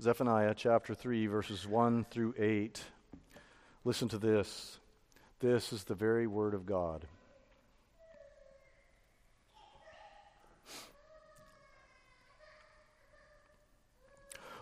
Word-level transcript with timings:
Zephaniah 0.00 0.54
chapter 0.56 0.92
3, 0.92 1.28
verses 1.28 1.68
1 1.68 2.06
through 2.10 2.34
8. 2.36 2.82
Listen 3.84 4.08
to 4.08 4.18
this. 4.18 4.80
This 5.38 5.72
is 5.72 5.84
the 5.84 5.94
very 5.94 6.26
word 6.26 6.52
of 6.52 6.66
God. 6.66 7.06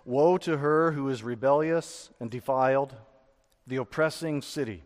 Woe 0.05 0.37
to 0.37 0.59
her 0.59 0.93
who 0.93 1.09
is 1.09 1.23
rebellious 1.23 2.11
and 2.21 2.31
defiled, 2.31 2.95
the 3.67 3.77
oppressing 3.77 4.43
city. 4.43 4.83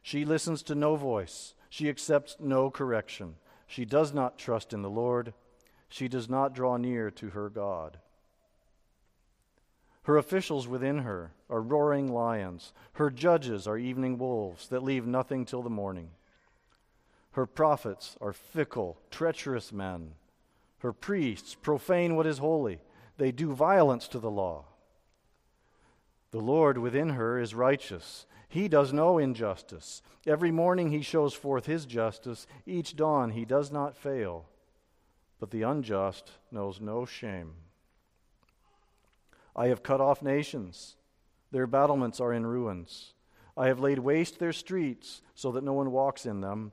She 0.00 0.24
listens 0.24 0.62
to 0.64 0.76
no 0.76 0.94
voice, 0.94 1.54
she 1.68 1.88
accepts 1.88 2.36
no 2.38 2.70
correction. 2.70 3.34
She 3.66 3.84
does 3.84 4.14
not 4.14 4.38
trust 4.38 4.72
in 4.72 4.82
the 4.82 4.90
Lord, 4.90 5.34
she 5.88 6.06
does 6.06 6.28
not 6.28 6.54
draw 6.54 6.76
near 6.76 7.10
to 7.10 7.30
her 7.30 7.48
God. 7.48 7.98
Her 10.04 10.18
officials 10.18 10.68
within 10.68 10.98
her 10.98 11.32
are 11.48 11.62
roaring 11.62 12.12
lions. 12.12 12.72
Her 12.94 13.10
judges 13.10 13.66
are 13.66 13.78
evening 13.78 14.18
wolves 14.18 14.68
that 14.68 14.82
leave 14.82 15.06
nothing 15.06 15.44
till 15.44 15.62
the 15.62 15.70
morning. 15.70 16.10
Her 17.32 17.46
prophets 17.46 18.16
are 18.20 18.32
fickle, 18.32 18.98
treacherous 19.10 19.72
men. 19.72 20.12
Her 20.78 20.92
priests 20.92 21.54
profane 21.54 22.16
what 22.16 22.26
is 22.26 22.38
holy. 22.38 22.80
They 23.16 23.32
do 23.32 23.54
violence 23.54 24.06
to 24.08 24.18
the 24.18 24.30
law. 24.30 24.66
The 26.32 26.40
Lord 26.40 26.76
within 26.76 27.10
her 27.10 27.38
is 27.38 27.54
righteous. 27.54 28.26
He 28.48 28.68
does 28.68 28.92
no 28.92 29.16
injustice. 29.16 30.02
Every 30.26 30.50
morning 30.50 30.90
he 30.90 31.00
shows 31.00 31.32
forth 31.32 31.64
his 31.64 31.86
justice. 31.86 32.46
Each 32.66 32.94
dawn 32.94 33.30
he 33.30 33.46
does 33.46 33.72
not 33.72 33.96
fail. 33.96 34.44
But 35.40 35.50
the 35.50 35.62
unjust 35.62 36.32
knows 36.50 36.80
no 36.80 37.06
shame. 37.06 37.52
I 39.56 39.68
have 39.68 39.82
cut 39.82 40.00
off 40.00 40.22
nations. 40.22 40.96
Their 41.50 41.66
battlements 41.66 42.20
are 42.20 42.32
in 42.32 42.46
ruins. 42.46 43.12
I 43.56 43.68
have 43.68 43.78
laid 43.78 44.00
waste 44.00 44.38
their 44.38 44.52
streets 44.52 45.22
so 45.34 45.52
that 45.52 45.64
no 45.64 45.72
one 45.72 45.92
walks 45.92 46.26
in 46.26 46.40
them. 46.40 46.72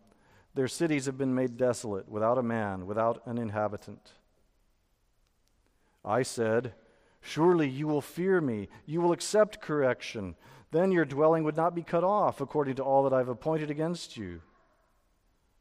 Their 0.56 0.68
cities 0.68 1.06
have 1.06 1.18
been 1.18 1.36
made 1.36 1.58
desolate, 1.58 2.10
without 2.10 2.38
a 2.38 2.44
man, 2.44 2.86
without 2.86 3.22
an 3.26 3.38
inhabitant. 3.38 4.12
I 6.04 6.24
said, 6.24 6.74
Surely 7.22 7.70
you 7.70 7.88
will 7.88 8.02
fear 8.02 8.42
me, 8.42 8.68
you 8.86 9.00
will 9.00 9.12
accept 9.12 9.62
correction. 9.62 10.36
Then 10.72 10.92
your 10.92 11.06
dwelling 11.06 11.44
would 11.44 11.56
not 11.56 11.76
be 11.76 11.84
cut 11.84 12.04
off, 12.04 12.42
according 12.42 12.76
to 12.76 12.84
all 12.84 13.04
that 13.04 13.14
I've 13.14 13.30
appointed 13.30 13.70
against 13.70 14.18
you. 14.18 14.42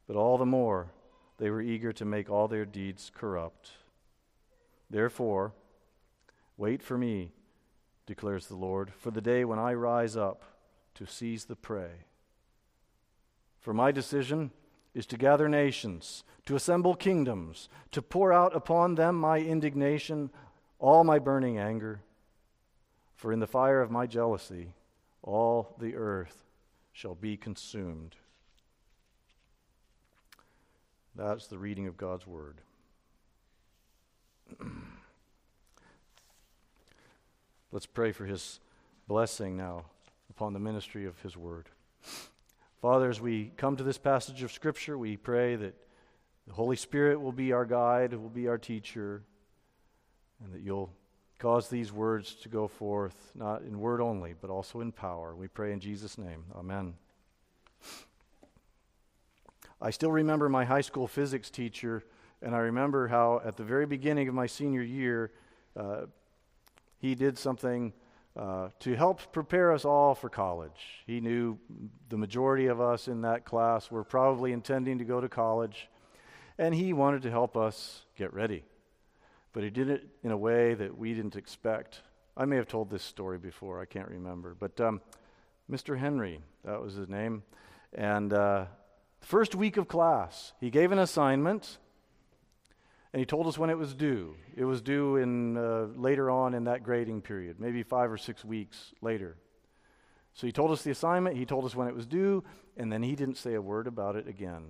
But 0.07 0.17
all 0.17 0.39
the 0.39 0.47
more 0.47 0.91
they 1.39 1.51
were 1.51 1.61
eager 1.61 1.93
to 1.93 2.05
make 2.05 2.31
all 2.31 2.49
their 2.49 2.65
deeds 2.65 3.13
corrupt. 3.15 3.71
Therefore, 4.89 5.53
wait 6.61 6.83
for 6.83 6.99
me, 6.99 7.33
declares 8.05 8.47
the 8.47 8.55
Lord, 8.55 8.93
for 8.93 9.11
the 9.11 9.23
day 9.23 9.47
when 9.47 9.59
I 9.59 9.73
rise 9.73 10.15
up 10.15 10.45
to 10.95 11.07
seize 11.07 11.47
the 11.47 11.57
prey. 11.57 12.05
For 13.59 13.73
my 13.73 13.91
decision 13.91 14.51
is 14.95 15.07
to 15.07 15.17
gather 15.17 15.49
nations, 15.49 16.23
to 16.45 16.57
assemble 16.57 16.95
kingdoms, 16.95 17.71
to 17.93 18.03
pour 18.03 18.31
out 18.31 18.55
upon 18.55 18.97
them 18.97 19.17
my 19.17 19.39
indignation, 19.39 20.29
all 20.79 21.03
my 21.03 21.19
burning 21.19 21.57
anger. 21.57 22.03
For 23.15 23.33
in 23.33 23.41
the 23.41 23.47
fire 23.47 23.81
of 23.81 23.91
my 23.91 24.07
jealousy, 24.07 24.75
all 25.23 25.75
the 25.79 25.97
earth 25.97 26.45
shall 26.93 27.15
be 27.15 27.39
consumed. 27.39 28.17
That's 31.17 31.47
the 31.47 31.59
reading 31.59 31.87
of 31.87 31.97
God's 31.97 32.27
Word. 32.27 32.61
Let's 37.73 37.87
pray 37.87 38.11
for 38.11 38.27
His 38.27 38.59
blessing 39.07 39.57
now 39.57 39.85
upon 40.29 40.55
the 40.55 40.59
ministry 40.59 41.07
of 41.07 41.21
His 41.21 41.37
Word. 41.37 41.69
Father, 42.83 43.09
as 43.09 43.21
we 43.21 43.53
come 43.57 43.77
to 43.77 43.85
this 43.85 43.99
passage 43.99 44.43
of 44.43 44.51
Scripture, 44.51 44.99
we 44.99 45.17
pray 45.17 45.55
that 45.55 45.75
the 46.49 46.55
Holy 46.55 46.75
Spirit 46.75 47.21
will 47.21 47.31
be 47.31 47.53
our 47.53 47.65
guide, 47.65 48.13
will 48.13 48.29
be 48.29 48.49
our 48.49 48.59
teacher, 48.59 49.23
and 50.43 50.53
that 50.53 50.63
you'll 50.63 50.91
cause 51.39 51.69
these 51.69 51.93
words 51.93 52.35
to 52.35 52.49
go 52.49 52.67
forth, 52.67 53.31
not 53.37 53.63
in 53.63 53.79
word 53.79 54.01
only, 54.01 54.35
but 54.41 54.51
also 54.51 54.81
in 54.81 54.91
power. 54.91 55.37
We 55.37 55.47
pray 55.47 55.73
in 55.73 55.79
Jesus' 55.79 56.19
name. 56.19 56.45
Amen. 56.57 56.95
I 59.81 59.91
still 59.91 60.11
remember 60.11 60.49
my 60.49 60.65
high 60.65 60.81
school 60.81 61.07
physics 61.07 61.51
teacher, 61.51 62.03
and 62.43 62.53
I 62.53 62.59
remember 62.59 63.07
how 63.07 63.41
at 63.45 63.57
the 63.57 63.63
very 63.63 63.87
beginning 63.87 64.27
of 64.27 64.35
my 64.35 64.47
senior 64.47 64.83
year, 64.83 65.31
uh, 65.77 66.07
he 67.01 67.15
did 67.15 67.39
something 67.39 67.93
uh, 68.37 68.69
to 68.79 68.95
help 68.95 69.33
prepare 69.33 69.73
us 69.73 69.85
all 69.85 70.15
for 70.15 70.29
college. 70.29 71.03
He 71.07 71.21
knew 71.21 71.59
the 72.09 72.17
majority 72.17 72.67
of 72.67 72.81
us 72.81 73.09
in 73.09 73.23
that 73.23 73.45
class 73.45 73.91
were 73.91 74.05
probably 74.05 74.53
intending 74.53 74.99
to 74.99 75.05
go 75.05 75.21
to 75.21 75.29
college, 75.29 75.89
and 76.59 76.75
he 76.75 76.93
wanted 76.93 77.23
to 77.23 77.31
help 77.31 77.57
us 77.57 78.05
get 78.17 78.33
ready. 78.33 78.63
But 79.53 79.65
he 79.65 79.71
did 79.71 79.89
it 79.89 80.07
in 80.23 80.31
a 80.31 80.37
way 80.37 80.75
that 80.75 80.97
we 80.97 81.13
didn't 81.13 81.35
expect. 81.35 82.03
I 82.37 82.45
may 82.45 82.57
have 82.57 82.69
told 82.69 82.91
this 82.91 83.03
story 83.03 83.39
before, 83.39 83.81
I 83.81 83.85
can't 83.85 84.09
remember. 84.09 84.55
But 84.57 84.81
um, 84.81 85.01
Mr. 85.71 85.99
Henry, 85.99 86.41
that 86.65 86.81
was 86.81 86.95
his 86.95 87.09
name, 87.09 87.43
and 87.93 88.33
uh, 88.33 88.67
first 89.21 89.55
week 89.55 89.77
of 89.77 89.89
class, 89.89 90.53
he 90.61 90.71
gave 90.71 90.93
an 90.93 90.99
assignment 90.99 91.79
and 93.13 93.21
he 93.21 93.27
told 93.27 93.47
us 93.47 93.59
when 93.59 93.71
it 93.71 93.79
was 93.79 93.95
due. 93.95 94.37
It 94.57 94.65
was 94.65 94.81
due 94.81 95.17
in 95.17 95.57
uh, 95.57 95.89
later 95.97 96.31
on 96.31 96.55
in 96.55 96.65
that 96.65 96.83
grading 96.83 97.23
period, 97.23 97.59
maybe 97.59 97.83
five 97.83 98.11
or 98.11 98.19
six 98.19 98.45
weeks 98.45 98.93
later. 99.01 99.37
So 100.35 100.47
he 100.47 100.53
told 100.53 100.71
us 100.71 100.83
the 100.83 100.93
assignment, 100.93 101.37
he 101.37 101.45
told 101.45 101.65
us 101.65 101.75
when 101.75 101.89
it 101.89 101.95
was 101.95 102.07
due, 102.07 102.45
and 102.77 102.93
then 102.93 103.03
he 103.03 103.17
didn't 103.17 103.37
say 103.37 103.55
a 103.55 103.63
word 103.63 103.89
about 103.89 104.15
it 104.15 104.29
again. 104.29 104.65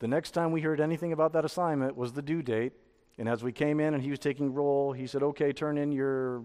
The 0.00 0.08
next 0.08 0.32
time 0.32 0.50
we 0.50 0.60
heard 0.60 0.80
anything 0.80 1.12
about 1.12 1.32
that 1.34 1.44
assignment 1.44 1.96
was 1.96 2.12
the 2.12 2.22
due 2.22 2.42
date, 2.42 2.72
and 3.16 3.28
as 3.28 3.44
we 3.44 3.52
came 3.52 3.78
in 3.78 3.94
and 3.94 4.02
he 4.02 4.10
was 4.10 4.18
taking 4.18 4.52
roll, 4.52 4.92
he 4.92 5.06
said, 5.06 5.22
"Okay, 5.22 5.52
turn 5.52 5.78
in 5.78 5.92
your 5.92 6.42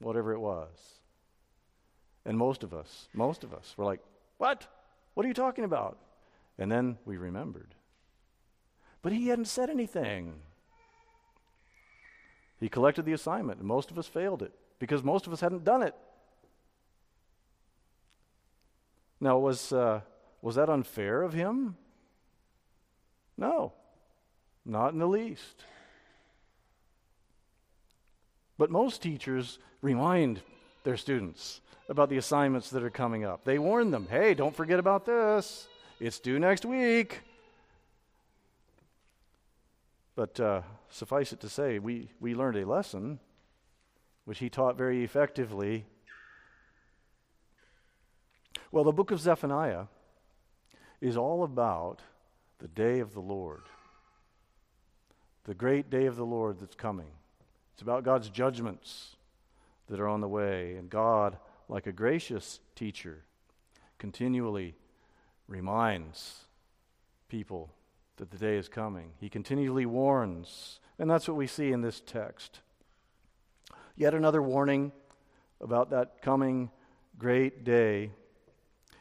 whatever 0.00 0.32
it 0.32 0.40
was." 0.40 1.02
And 2.24 2.38
most 2.38 2.62
of 2.62 2.72
us, 2.72 3.08
most 3.12 3.44
of 3.44 3.52
us 3.52 3.76
were 3.76 3.84
like, 3.84 4.00
"What? 4.38 4.66
What 5.12 5.26
are 5.26 5.28
you 5.28 5.34
talking 5.34 5.64
about?" 5.64 5.98
And 6.56 6.72
then 6.72 6.96
we 7.04 7.18
remembered. 7.18 7.74
But 9.02 9.12
he 9.12 9.28
hadn't 9.28 9.46
said 9.46 9.68
anything. 9.68 10.34
He 12.60 12.68
collected 12.68 13.04
the 13.04 13.12
assignment, 13.12 13.58
and 13.58 13.66
most 13.66 13.90
of 13.90 13.98
us 13.98 14.06
failed 14.06 14.42
it 14.42 14.52
because 14.78 15.02
most 15.02 15.26
of 15.26 15.32
us 15.32 15.40
hadn't 15.40 15.64
done 15.64 15.82
it. 15.82 15.94
Now, 19.20 19.38
was, 19.38 19.72
uh, 19.72 20.00
was 20.40 20.54
that 20.54 20.70
unfair 20.70 21.22
of 21.22 21.32
him? 21.32 21.76
No, 23.36 23.72
not 24.64 24.92
in 24.92 25.00
the 25.00 25.08
least. 25.08 25.64
But 28.58 28.70
most 28.70 29.02
teachers 29.02 29.58
remind 29.80 30.40
their 30.84 30.96
students 30.96 31.60
about 31.88 32.08
the 32.08 32.16
assignments 32.16 32.70
that 32.70 32.84
are 32.84 32.90
coming 32.90 33.24
up. 33.24 33.44
They 33.44 33.58
warn 33.58 33.90
them 33.90 34.06
hey, 34.08 34.34
don't 34.34 34.54
forget 34.54 34.78
about 34.78 35.04
this, 35.04 35.66
it's 35.98 36.20
due 36.20 36.38
next 36.38 36.64
week. 36.64 37.20
But 40.14 40.38
uh, 40.38 40.62
suffice 40.90 41.32
it 41.32 41.40
to 41.40 41.48
say, 41.48 41.78
we, 41.78 42.10
we 42.20 42.34
learned 42.34 42.56
a 42.56 42.66
lesson 42.66 43.18
which 44.24 44.38
he 44.38 44.50
taught 44.50 44.76
very 44.76 45.02
effectively. 45.04 45.86
Well, 48.70 48.84
the 48.84 48.92
book 48.92 49.10
of 49.10 49.20
Zephaniah 49.20 49.84
is 51.00 51.16
all 51.16 51.42
about 51.42 52.00
the 52.58 52.68
day 52.68 53.00
of 53.00 53.14
the 53.14 53.20
Lord, 53.20 53.62
the 55.44 55.54
great 55.54 55.90
day 55.90 56.06
of 56.06 56.16
the 56.16 56.26
Lord 56.26 56.60
that's 56.60 56.76
coming. 56.76 57.10
It's 57.72 57.82
about 57.82 58.04
God's 58.04 58.28
judgments 58.28 59.16
that 59.88 59.98
are 59.98 60.08
on 60.08 60.20
the 60.20 60.28
way, 60.28 60.76
and 60.76 60.88
God, 60.88 61.38
like 61.68 61.86
a 61.86 61.92
gracious 61.92 62.60
teacher, 62.76 63.24
continually 63.98 64.74
reminds 65.48 66.44
people 67.28 67.70
that 68.16 68.30
the 68.30 68.38
day 68.38 68.56
is 68.56 68.68
coming. 68.68 69.12
He 69.18 69.28
continually 69.28 69.86
warns, 69.86 70.80
and 70.98 71.10
that's 71.10 71.28
what 71.28 71.36
we 71.36 71.46
see 71.46 71.72
in 71.72 71.80
this 71.80 72.00
text. 72.00 72.60
Yet 73.96 74.14
another 74.14 74.42
warning 74.42 74.92
about 75.60 75.90
that 75.90 76.22
coming 76.22 76.70
great 77.18 77.64
day. 77.64 78.10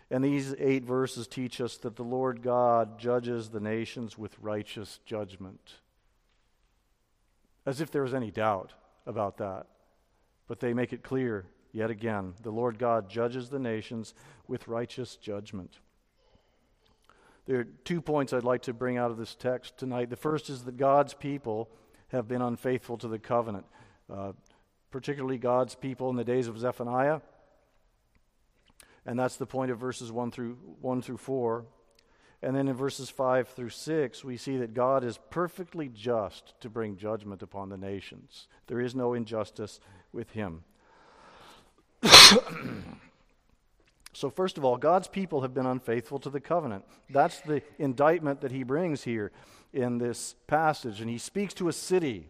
And 0.09 0.23
these 0.23 0.53
eight 0.59 0.83
verses 0.83 1.27
teach 1.27 1.61
us 1.61 1.77
that 1.77 1.95
the 1.95 2.03
Lord 2.03 2.41
God 2.41 2.99
judges 2.99 3.49
the 3.49 3.61
nations 3.61 4.17
with 4.17 4.37
righteous 4.39 4.99
judgment. 5.05 5.75
As 7.65 7.79
if 7.79 7.91
there 7.91 8.01
was 8.03 8.13
any 8.13 8.31
doubt 8.31 8.73
about 9.05 9.37
that. 9.37 9.67
But 10.47 10.59
they 10.59 10.73
make 10.73 10.91
it 10.91 11.03
clear 11.03 11.45
yet 11.71 11.89
again 11.89 12.33
the 12.43 12.51
Lord 12.51 12.77
God 12.77 13.09
judges 13.09 13.49
the 13.49 13.59
nations 13.59 14.13
with 14.47 14.67
righteous 14.67 15.15
judgment. 15.15 15.79
There 17.51 17.59
are 17.59 17.67
two 17.83 17.99
points 17.99 18.31
I'd 18.31 18.45
like 18.45 18.61
to 18.61 18.73
bring 18.73 18.97
out 18.97 19.11
of 19.11 19.17
this 19.17 19.35
text 19.35 19.77
tonight. 19.77 20.09
The 20.09 20.15
first 20.15 20.49
is 20.49 20.63
that 20.63 20.77
God's 20.77 21.13
people 21.13 21.69
have 22.07 22.25
been 22.25 22.41
unfaithful 22.41 22.97
to 22.99 23.09
the 23.09 23.19
covenant. 23.19 23.65
uh, 24.09 24.31
particularly 24.89 25.37
God's 25.37 25.75
people 25.75 26.09
in 26.09 26.15
the 26.15 26.23
days 26.23 26.47
of 26.47 26.57
Zephaniah. 26.57 27.19
And 29.05 29.19
that's 29.19 29.35
the 29.35 29.45
point 29.45 29.69
of 29.69 29.79
verses 29.79 30.13
1 30.13 30.31
through, 30.31 30.57
1 30.79 31.01
through 31.01 31.17
4. 31.17 31.65
And 32.41 32.55
then 32.55 32.69
in 32.69 32.75
verses 32.77 33.09
5 33.09 33.49
through 33.49 33.71
6, 33.71 34.23
we 34.23 34.37
see 34.37 34.55
that 34.55 34.73
God 34.73 35.03
is 35.03 35.19
perfectly 35.29 35.89
just 35.89 36.53
to 36.61 36.69
bring 36.69 36.95
judgment 36.95 37.41
upon 37.41 37.67
the 37.67 37.77
nations. 37.77 38.47
There 38.67 38.79
is 38.79 38.95
no 38.95 39.13
injustice 39.13 39.81
with 40.13 40.29
him. 40.29 40.63
so, 44.13 44.29
first 44.29 44.57
of 44.57 44.65
all, 44.65 44.77
God's 44.77 45.07
people 45.07 45.41
have 45.41 45.53
been 45.53 45.65
unfaithful 45.65 46.19
to 46.19 46.29
the 46.29 46.41
covenant. 46.41 46.83
That's 47.09 47.39
the 47.41 47.61
indictment 47.79 48.41
that 48.41 48.51
he 48.51 48.63
brings 48.63 49.03
here 49.03 49.31
in 49.71 49.99
this 49.99 50.35
passage. 50.47 50.99
And 50.99 51.09
he 51.09 51.17
speaks 51.17 51.53
to 51.55 51.69
a 51.69 51.73
city. 51.73 52.27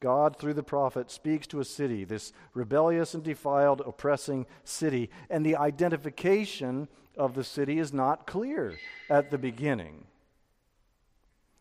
God, 0.00 0.36
through 0.36 0.54
the 0.54 0.62
prophet, 0.62 1.10
speaks 1.10 1.46
to 1.46 1.60
a 1.60 1.64
city, 1.64 2.04
this 2.04 2.32
rebellious 2.52 3.14
and 3.14 3.22
defiled, 3.22 3.80
oppressing 3.86 4.44
city. 4.64 5.08
And 5.30 5.46
the 5.46 5.56
identification 5.56 6.88
of 7.16 7.34
the 7.34 7.44
city 7.44 7.78
is 7.78 7.92
not 7.92 8.26
clear 8.26 8.74
at 9.08 9.30
the 9.30 9.38
beginning 9.38 10.04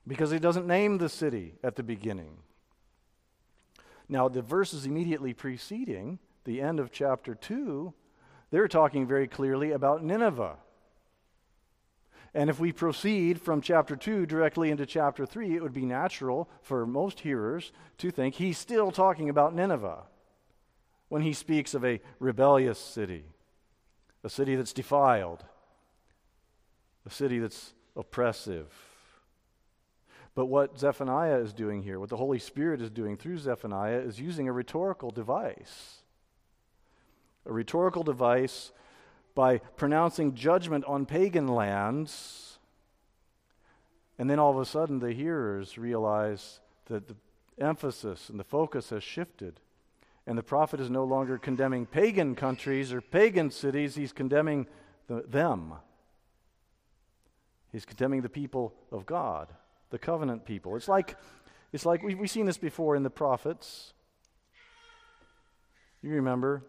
because 0.05 0.31
he 0.31 0.39
doesn't 0.39 0.67
name 0.67 0.97
the 0.97 1.09
city 1.09 1.53
at 1.63 1.75
the 1.75 1.83
beginning. 1.83 2.37
Now, 4.09 4.27
the 4.27 4.41
verses 4.41 4.85
immediately 4.85 5.33
preceding 5.33 6.19
the 6.43 6.59
end 6.59 6.79
of 6.79 6.91
chapter 6.91 7.35
2, 7.35 7.93
they're 8.53 8.67
talking 8.67 9.07
very 9.07 9.27
clearly 9.27 9.71
about 9.71 10.03
Nineveh. 10.03 10.57
And 12.35 12.51
if 12.51 12.59
we 12.59 12.71
proceed 12.71 13.41
from 13.41 13.61
chapter 13.61 13.95
2 13.95 14.27
directly 14.27 14.69
into 14.69 14.85
chapter 14.85 15.25
3, 15.25 15.55
it 15.55 15.63
would 15.63 15.73
be 15.73 15.87
natural 15.87 16.47
for 16.61 16.85
most 16.85 17.21
hearers 17.21 17.71
to 17.97 18.11
think 18.11 18.35
he's 18.35 18.59
still 18.59 18.91
talking 18.91 19.27
about 19.27 19.55
Nineveh 19.55 20.03
when 21.09 21.23
he 21.23 21.33
speaks 21.33 21.73
of 21.73 21.83
a 21.83 21.99
rebellious 22.19 22.77
city 22.77 23.25
a 24.23 24.29
city 24.29 24.55
that's 24.55 24.71
defiled, 24.71 25.43
a 27.07 27.09
city 27.09 27.39
that's 27.39 27.73
oppressive. 27.95 28.71
But 30.35 30.45
what 30.45 30.79
Zephaniah 30.79 31.39
is 31.39 31.53
doing 31.53 31.81
here, 31.81 31.99
what 31.99 32.09
the 32.09 32.17
Holy 32.17 32.39
Spirit 32.39 32.81
is 32.81 32.91
doing 32.91 33.17
through 33.17 33.39
Zephaniah, 33.39 33.97
is 33.97 34.19
using 34.19 34.47
a 34.47 34.53
rhetorical 34.53 35.09
device. 35.09 36.02
A 37.45 37.51
rhetorical 37.51 38.03
device 38.03 38.71
by 39.35 39.57
pronouncing 39.57 40.35
judgment 40.35 40.85
on 40.85 41.05
pagan 41.05 41.47
lands. 41.47 42.59
And 44.17 44.29
then 44.29 44.39
all 44.39 44.51
of 44.51 44.59
a 44.59 44.65
sudden, 44.65 44.99
the 44.99 45.13
hearers 45.13 45.77
realize 45.77 46.59
that 46.85 47.07
the 47.07 47.15
emphasis 47.59 48.29
and 48.29 48.39
the 48.39 48.43
focus 48.43 48.89
has 48.91 49.03
shifted. 49.03 49.59
And 50.25 50.37
the 50.37 50.43
prophet 50.43 50.79
is 50.79 50.89
no 50.89 51.03
longer 51.03 51.37
condemning 51.37 51.85
pagan 51.85 52.35
countries 52.35 52.93
or 52.93 53.01
pagan 53.01 53.51
cities, 53.51 53.95
he's 53.95 54.13
condemning 54.13 54.67
the, 55.07 55.23
them. 55.27 55.73
He's 57.71 57.85
condemning 57.85 58.21
the 58.21 58.29
people 58.29 58.73
of 58.91 59.05
God, 59.05 59.49
the 59.89 59.97
covenant 59.97 60.45
people. 60.45 60.75
It's 60.75 60.87
like, 60.87 61.17
it's 61.73 61.85
like 61.85 62.03
we, 62.03 62.15
we've 62.15 62.29
seen 62.29 62.45
this 62.45 62.57
before 62.57 62.95
in 62.95 63.03
the 63.03 63.09
prophets. 63.09 63.93
You 66.01 66.11
remember, 66.11 66.63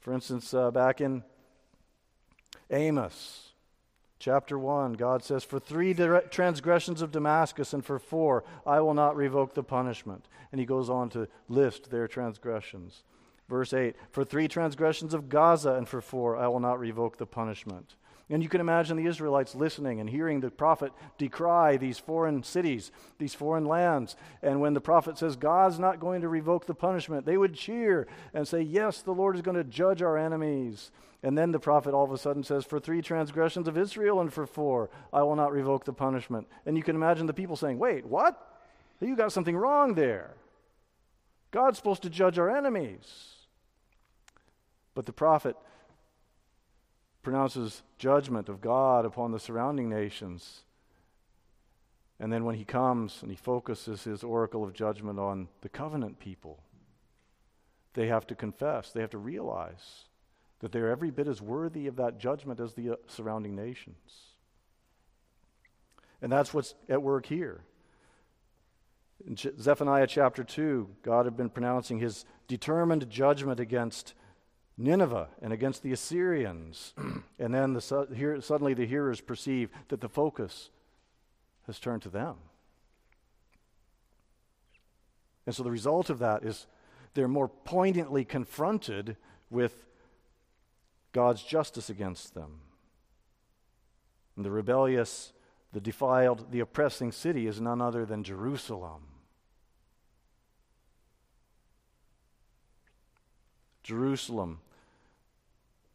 for 0.00 0.12
instance, 0.12 0.52
uh, 0.52 0.70
back 0.70 1.00
in 1.00 1.22
Amos, 2.70 3.50
Chapter 4.20 4.58
1, 4.58 4.92
God 4.92 5.24
says, 5.24 5.44
For 5.44 5.58
three 5.58 5.94
transgressions 5.94 7.00
of 7.00 7.10
Damascus 7.10 7.72
and 7.72 7.82
for 7.82 7.98
four, 7.98 8.44
I 8.66 8.80
will 8.80 8.92
not 8.92 9.16
revoke 9.16 9.54
the 9.54 9.62
punishment. 9.62 10.28
And 10.52 10.60
he 10.60 10.66
goes 10.66 10.90
on 10.90 11.08
to 11.10 11.26
list 11.48 11.90
their 11.90 12.06
transgressions. 12.06 13.02
Verse 13.48 13.72
8, 13.72 13.96
For 14.10 14.22
three 14.22 14.46
transgressions 14.46 15.14
of 15.14 15.30
Gaza 15.30 15.72
and 15.72 15.88
for 15.88 16.02
four, 16.02 16.36
I 16.36 16.48
will 16.48 16.60
not 16.60 16.78
revoke 16.78 17.16
the 17.16 17.24
punishment. 17.24 17.94
And 18.30 18.44
you 18.44 18.48
can 18.48 18.60
imagine 18.60 18.96
the 18.96 19.06
Israelites 19.06 19.56
listening 19.56 19.98
and 19.98 20.08
hearing 20.08 20.38
the 20.38 20.50
prophet 20.50 20.92
decry 21.18 21.76
these 21.76 21.98
foreign 21.98 22.44
cities, 22.44 22.92
these 23.18 23.34
foreign 23.34 23.64
lands. 23.64 24.14
And 24.40 24.60
when 24.60 24.72
the 24.72 24.80
prophet 24.80 25.18
says, 25.18 25.34
God's 25.34 25.80
not 25.80 25.98
going 25.98 26.20
to 26.20 26.28
revoke 26.28 26.66
the 26.66 26.74
punishment, 26.74 27.26
they 27.26 27.36
would 27.36 27.54
cheer 27.54 28.06
and 28.32 28.46
say, 28.46 28.62
Yes, 28.62 29.02
the 29.02 29.12
Lord 29.12 29.34
is 29.34 29.42
going 29.42 29.56
to 29.56 29.64
judge 29.64 30.00
our 30.00 30.16
enemies. 30.16 30.92
And 31.24 31.36
then 31.36 31.50
the 31.50 31.58
prophet 31.58 31.92
all 31.92 32.04
of 32.04 32.12
a 32.12 32.18
sudden 32.18 32.44
says, 32.44 32.64
For 32.64 32.78
three 32.78 33.02
transgressions 33.02 33.66
of 33.66 33.76
Israel 33.76 34.20
and 34.20 34.32
for 34.32 34.46
four, 34.46 34.90
I 35.12 35.22
will 35.22 35.36
not 35.36 35.52
revoke 35.52 35.84
the 35.84 35.92
punishment. 35.92 36.46
And 36.64 36.76
you 36.76 36.84
can 36.84 36.94
imagine 36.94 37.26
the 37.26 37.34
people 37.34 37.56
saying, 37.56 37.80
Wait, 37.80 38.06
what? 38.06 38.46
You 39.00 39.16
got 39.16 39.32
something 39.32 39.56
wrong 39.56 39.94
there. 39.94 40.34
God's 41.50 41.78
supposed 41.78 42.02
to 42.02 42.10
judge 42.10 42.38
our 42.38 42.54
enemies. 42.54 43.34
But 44.94 45.06
the 45.06 45.12
prophet 45.12 45.56
pronounces 47.22 47.82
judgment 47.98 48.48
of 48.48 48.60
God 48.60 49.04
upon 49.04 49.32
the 49.32 49.38
surrounding 49.38 49.88
nations. 49.88 50.62
And 52.18 52.32
then 52.32 52.44
when 52.44 52.54
he 52.54 52.64
comes 52.64 53.18
and 53.22 53.30
he 53.30 53.36
focuses 53.36 54.04
his 54.04 54.22
oracle 54.22 54.64
of 54.64 54.72
judgment 54.72 55.18
on 55.18 55.48
the 55.62 55.68
covenant 55.68 56.18
people, 56.18 56.60
they 57.94 58.06
have 58.06 58.26
to 58.28 58.34
confess, 58.34 58.90
they 58.90 59.00
have 59.00 59.10
to 59.10 59.18
realize 59.18 60.04
that 60.60 60.72
they're 60.72 60.90
every 60.90 61.10
bit 61.10 61.26
as 61.26 61.40
worthy 61.40 61.86
of 61.86 61.96
that 61.96 62.18
judgment 62.18 62.60
as 62.60 62.74
the 62.74 62.90
uh, 62.90 62.96
surrounding 63.06 63.56
nations. 63.56 63.96
And 66.22 66.30
that's 66.30 66.52
what's 66.52 66.74
at 66.88 67.02
work 67.02 67.26
here. 67.26 67.62
In 69.26 69.36
Zephaniah 69.36 70.06
chapter 70.06 70.44
2, 70.44 70.88
God 71.02 71.24
had 71.26 71.36
been 71.36 71.50
pronouncing 71.50 71.98
his 71.98 72.24
determined 72.48 73.08
judgment 73.10 73.60
against 73.60 74.14
Nineveh 74.80 75.28
and 75.42 75.52
against 75.52 75.82
the 75.82 75.92
Assyrians. 75.92 76.94
and 77.38 77.54
then 77.54 77.74
the, 77.74 78.08
here, 78.16 78.40
suddenly 78.40 78.74
the 78.74 78.86
hearers 78.86 79.20
perceive 79.20 79.70
that 79.88 80.00
the 80.00 80.08
focus 80.08 80.70
has 81.66 81.78
turned 81.78 82.02
to 82.02 82.08
them. 82.08 82.36
And 85.46 85.54
so 85.54 85.62
the 85.62 85.70
result 85.70 86.10
of 86.10 86.18
that 86.20 86.44
is 86.44 86.66
they're 87.14 87.28
more 87.28 87.48
poignantly 87.48 88.24
confronted 88.24 89.16
with 89.50 89.86
God's 91.12 91.42
justice 91.42 91.90
against 91.90 92.34
them. 92.34 92.60
And 94.36 94.44
the 94.44 94.50
rebellious, 94.50 95.32
the 95.72 95.80
defiled, 95.80 96.52
the 96.52 96.60
oppressing 96.60 97.12
city 97.12 97.46
is 97.46 97.60
none 97.60 97.82
other 97.82 98.06
than 98.06 98.22
Jerusalem. 98.22 99.02
Jerusalem 103.82 104.60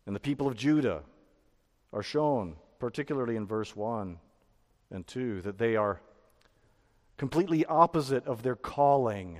and 0.05 0.15
the 0.15 0.19
people 0.19 0.47
of 0.47 0.55
Judah 0.55 1.03
are 1.91 2.03
shown, 2.03 2.55
particularly 2.79 3.35
in 3.35 3.47
verse 3.47 3.75
1 3.75 4.19
and 4.91 5.07
2, 5.07 5.41
that 5.41 5.57
they 5.57 5.75
are 5.75 6.01
completely 7.17 7.65
opposite 7.65 8.25
of 8.27 8.43
their 8.43 8.55
calling. 8.55 9.39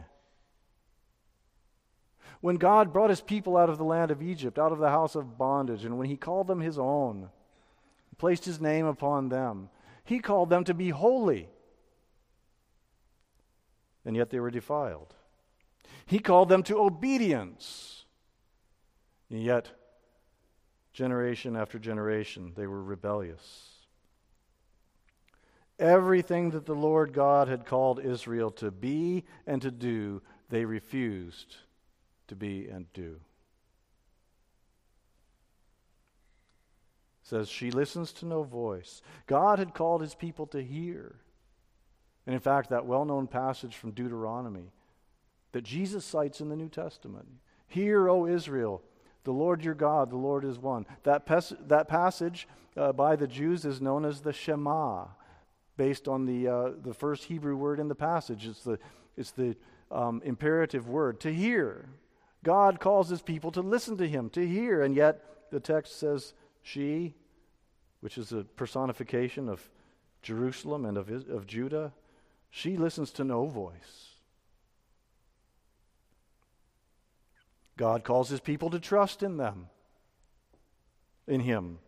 When 2.42 2.56
God 2.56 2.94
brought 2.94 3.10
his 3.10 3.22
people 3.22 3.58
out 3.58 3.70
of 3.70 3.78
the 3.78 3.84
land 3.84 4.12
of 4.12 4.22
Egypt, 4.22 4.58
out 4.58 4.72
of 4.72 4.80
the 4.80 4.90
house 4.90 5.16
of 5.16 5.38
bondage, 5.38 5.86
and 5.86 5.98
when 5.98 6.08
he 6.08 6.18
called 6.18 6.48
them 6.48 6.62
his 6.62 6.78
own, 6.78 7.30
placed 8.18 8.46
his 8.46 8.62
name 8.62 8.86
upon 8.86 9.30
them, 9.30 9.70
he 10.04 10.20
called 10.20 10.50
them 10.50 10.64
to 10.64 10.74
be 10.74 10.90
holy. 10.90 11.50
And 14.06 14.16
yet 14.16 14.30
they 14.30 14.40
were 14.40 14.52
defiled. 14.52 15.16
He 16.06 16.20
called 16.20 16.50
them 16.50 16.64
to 16.64 16.80
obedience. 16.80 18.06
And 19.30 19.42
yet, 19.42 19.72
generation 20.96 21.56
after 21.56 21.78
generation, 21.78 22.54
they 22.56 22.66
were 22.66 22.82
rebellious. 22.82 23.72
Everything 25.78 26.52
that 26.52 26.66
the 26.66 26.74
Lord 26.74 27.14
God 27.14 27.48
had 27.48 27.66
called 27.66 28.00
Israel 28.00 28.50
to 28.52 28.72
be 28.72 29.26
and 29.46 29.62
to 29.62 29.72
do, 29.72 30.22
they 30.50 30.64
refused 30.64 31.58
to 32.28 32.36
be 32.36 32.68
and 32.68 32.92
do. 32.94 33.20
says 37.26 37.50
she 37.50 37.72
listens 37.72 38.12
to 38.14 38.26
no 38.26 38.44
voice. 38.44 39.02
God 39.26 39.58
had 39.58 39.74
called 39.74 40.02
his 40.02 40.14
people 40.14 40.46
to 40.48 40.64
hear. 40.64 41.16
And 42.28 42.36
in 42.36 42.40
fact, 42.40 42.70
that 42.70 42.86
well 42.86 43.04
known 43.04 43.26
passage 43.26 43.76
from 43.76 43.92
Deuteronomy 43.92 44.72
that 45.52 45.64
Jesus 45.64 46.06
cites 46.06 46.40
in 46.40 46.50
the 46.50 46.56
New 46.56 46.70
Testament 46.70 47.28
Hear, 47.68 48.08
O 48.08 48.28
Israel, 48.28 48.84
the 49.26 49.34
Lord 49.34 49.64
your 49.64 49.74
God, 49.74 50.10
the 50.10 50.16
Lord 50.16 50.46
is 50.46 50.58
one. 50.58 50.86
That, 51.04 51.26
pes- 51.26 51.54
that 51.68 51.90
passage 51.90 52.48
uh, 52.78 52.94
by 52.94 53.18
the 53.18 53.28
Jews 53.28 53.66
is 53.66 53.82
known 53.82 54.06
as 54.06 54.22
the 54.22 54.32
Shema, 54.32 55.08
based 55.76 56.08
on 56.08 56.26
the, 56.26 56.48
uh, 56.48 56.72
the 56.82 56.94
first 56.94 57.26
Hebrew 57.26 57.58
word 57.58 57.80
in 57.80 57.90
the 57.90 57.96
passage. 57.96 58.48
It's 58.48 58.64
the, 58.64 58.80
it's 59.18 59.32
the 59.32 59.58
um, 59.92 60.22
imperative 60.24 60.88
word, 60.88 61.20
to 61.22 61.34
hear. 61.34 61.90
God 62.44 62.80
calls 62.80 63.10
his 63.10 63.22
people 63.22 63.52
to 63.52 63.62
listen 63.62 63.98
to 63.98 64.08
him, 64.08 64.30
to 64.30 64.48
hear, 64.48 64.84
and 64.84 64.96
yet 64.96 65.26
the 65.52 65.60
text 65.60 66.00
says, 66.00 66.34
she, 66.62 67.14
which 68.02 68.18
is 68.18 68.32
a 68.32 68.44
personification 68.44 69.50
of 69.50 69.68
Jerusalem 70.22 70.86
and 70.86 70.98
of, 70.98 71.10
of 71.30 71.48
Judah, 71.48 71.92
she 72.50 72.78
listens 72.78 73.12
to 73.12 73.24
no 73.24 73.48
voice. 73.48 74.15
God 77.78 78.04
calls 78.04 78.30
his 78.30 78.40
people 78.40 78.70
to 78.70 78.80
trust 78.80 79.22
in 79.22 79.38
them, 79.38 79.68
in 81.28 81.42
him. 81.42 81.80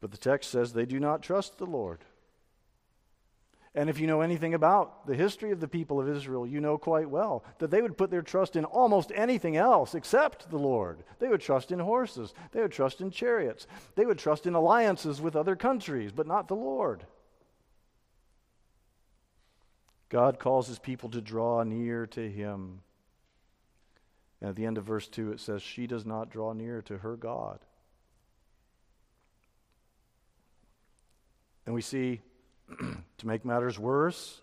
But 0.00 0.10
the 0.10 0.18
text 0.18 0.50
says 0.50 0.72
they 0.72 0.86
do 0.86 0.98
not 0.98 1.22
trust 1.22 1.58
the 1.58 1.66
Lord. 1.66 2.00
And 3.72 3.88
if 3.88 4.00
you 4.00 4.08
know 4.08 4.20
anything 4.20 4.54
about 4.54 5.06
the 5.06 5.14
history 5.14 5.52
of 5.52 5.60
the 5.60 5.68
people 5.68 6.00
of 6.00 6.08
Israel, 6.08 6.44
you 6.44 6.60
know 6.60 6.76
quite 6.76 7.08
well 7.08 7.44
that 7.58 7.70
they 7.70 7.80
would 7.80 7.96
put 7.96 8.10
their 8.10 8.22
trust 8.22 8.56
in 8.56 8.64
almost 8.64 9.12
anything 9.14 9.56
else 9.56 9.94
except 9.94 10.50
the 10.50 10.58
Lord. 10.58 11.04
They 11.20 11.28
would 11.28 11.40
trust 11.40 11.70
in 11.70 11.78
horses, 11.78 12.34
they 12.50 12.62
would 12.62 12.72
trust 12.72 13.00
in 13.00 13.12
chariots, 13.12 13.68
they 13.94 14.06
would 14.06 14.18
trust 14.18 14.46
in 14.46 14.54
alliances 14.54 15.20
with 15.20 15.36
other 15.36 15.54
countries, 15.54 16.10
but 16.10 16.26
not 16.26 16.48
the 16.48 16.56
Lord. 16.56 17.06
God 20.08 20.40
calls 20.40 20.66
his 20.66 20.80
people 20.80 21.08
to 21.10 21.20
draw 21.20 21.62
near 21.62 22.06
to 22.08 22.28
him. 22.28 22.80
And 24.40 24.50
at 24.50 24.56
the 24.56 24.66
end 24.66 24.78
of 24.78 24.84
verse 24.84 25.06
2, 25.08 25.32
it 25.32 25.40
says, 25.40 25.62
She 25.62 25.86
does 25.86 26.06
not 26.06 26.30
draw 26.30 26.52
near 26.52 26.82
to 26.82 26.98
her 26.98 27.16
God. 27.16 27.58
And 31.66 31.74
we 31.74 31.82
see 31.82 32.20
to 33.18 33.26
make 33.26 33.44
matters 33.44 33.78
worse, 33.78 34.40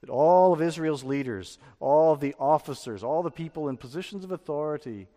that 0.00 0.10
all 0.10 0.52
of 0.52 0.62
Israel's 0.62 1.04
leaders, 1.04 1.58
all 1.78 2.12
of 2.12 2.20
the 2.20 2.34
officers, 2.38 3.04
all 3.04 3.22
the 3.22 3.30
people 3.30 3.68
in 3.68 3.76
positions 3.76 4.24
of 4.24 4.32
authority 4.32 5.08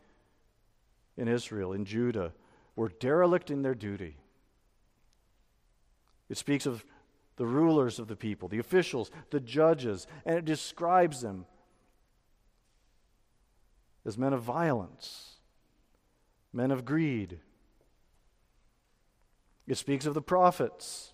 in 1.15 1.27
Israel, 1.27 1.71
in 1.71 1.85
Judah, 1.85 2.33
were 2.75 2.89
derelict 2.89 3.49
in 3.49 3.61
their 3.61 3.75
duty. 3.75 4.17
It 6.29 6.37
speaks 6.37 6.65
of 6.65 6.83
the 7.37 7.45
rulers 7.45 7.99
of 7.99 8.07
the 8.07 8.15
people, 8.15 8.47
the 8.47 8.59
officials, 8.59 9.09
the 9.29 9.39
judges, 9.39 10.07
and 10.25 10.37
it 10.37 10.45
describes 10.45 11.21
them 11.21 11.45
as 14.05 14.17
men 14.17 14.33
of 14.33 14.41
violence, 14.41 15.35
men 16.51 16.71
of 16.71 16.85
greed. 16.85 17.39
It 19.67 19.75
speaks 19.75 20.05
of 20.05 20.13
the 20.13 20.21
prophets 20.21 21.13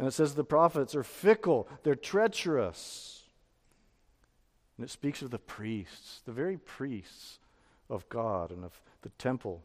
and 0.00 0.08
it 0.08 0.12
says 0.12 0.34
the 0.34 0.44
prophets 0.44 0.94
are 0.94 1.02
fickle, 1.02 1.68
they're 1.82 1.94
treacherous. 1.94 3.22
And 4.78 4.84
it 4.86 4.90
speaks 4.90 5.20
of 5.20 5.30
the 5.30 5.38
priests, 5.38 6.22
the 6.24 6.32
very 6.32 6.56
priests 6.56 7.38
of 7.90 8.08
God 8.08 8.50
and 8.50 8.64
of 8.64 8.80
the 9.02 9.10
temple 9.18 9.62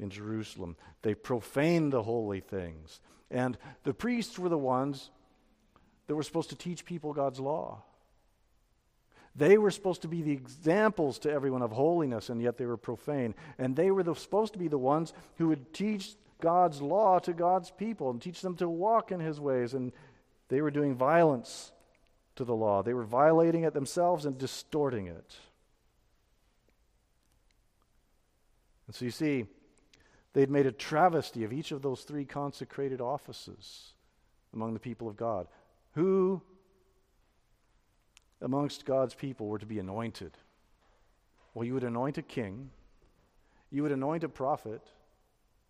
in 0.00 0.10
Jerusalem. 0.10 0.74
They 1.02 1.14
profane 1.14 1.90
the 1.90 2.02
holy 2.02 2.40
things. 2.40 2.98
And 3.30 3.56
the 3.84 3.94
priests 3.94 4.40
were 4.40 4.48
the 4.48 4.58
ones 4.58 5.10
that 6.08 6.16
were 6.16 6.24
supposed 6.24 6.50
to 6.50 6.56
teach 6.56 6.84
people 6.84 7.12
God's 7.12 7.38
law. 7.38 7.84
They 9.36 9.58
were 9.58 9.70
supposed 9.70 10.02
to 10.02 10.08
be 10.08 10.22
the 10.22 10.32
examples 10.32 11.18
to 11.20 11.30
everyone 11.30 11.60
of 11.60 11.70
holiness, 11.70 12.30
and 12.30 12.40
yet 12.40 12.56
they 12.56 12.64
were 12.64 12.78
profane. 12.78 13.34
And 13.58 13.76
they 13.76 13.90
were 13.90 14.02
the, 14.02 14.14
supposed 14.14 14.54
to 14.54 14.58
be 14.58 14.68
the 14.68 14.78
ones 14.78 15.12
who 15.36 15.48
would 15.48 15.74
teach 15.74 16.14
God's 16.40 16.80
law 16.80 17.18
to 17.20 17.34
God's 17.34 17.70
people 17.70 18.10
and 18.10 18.20
teach 18.20 18.40
them 18.40 18.56
to 18.56 18.68
walk 18.68 19.12
in 19.12 19.20
his 19.20 19.38
ways. 19.38 19.74
And 19.74 19.92
they 20.48 20.62
were 20.62 20.70
doing 20.70 20.94
violence 20.94 21.70
to 22.36 22.44
the 22.44 22.54
law, 22.54 22.82
they 22.82 22.92
were 22.92 23.04
violating 23.04 23.64
it 23.64 23.72
themselves 23.72 24.26
and 24.26 24.36
distorting 24.36 25.06
it. 25.06 25.36
And 28.86 28.94
so 28.94 29.06
you 29.06 29.10
see, 29.10 29.46
they'd 30.34 30.50
made 30.50 30.66
a 30.66 30.72
travesty 30.72 31.44
of 31.44 31.52
each 31.52 31.72
of 31.72 31.80
those 31.80 32.02
three 32.02 32.26
consecrated 32.26 33.00
offices 33.00 33.94
among 34.52 34.74
the 34.74 34.80
people 34.80 35.08
of 35.08 35.16
God. 35.16 35.48
Who 35.94 36.42
amongst 38.40 38.84
God's 38.84 39.14
people 39.14 39.46
were 39.46 39.58
to 39.58 39.66
be 39.66 39.78
anointed? 39.78 40.32
Well, 41.54 41.64
you 41.64 41.74
would 41.74 41.84
anoint 41.84 42.18
a 42.18 42.22
king, 42.22 42.70
you 43.70 43.82
would 43.82 43.92
anoint 43.92 44.24
a 44.24 44.28
prophet, 44.28 44.82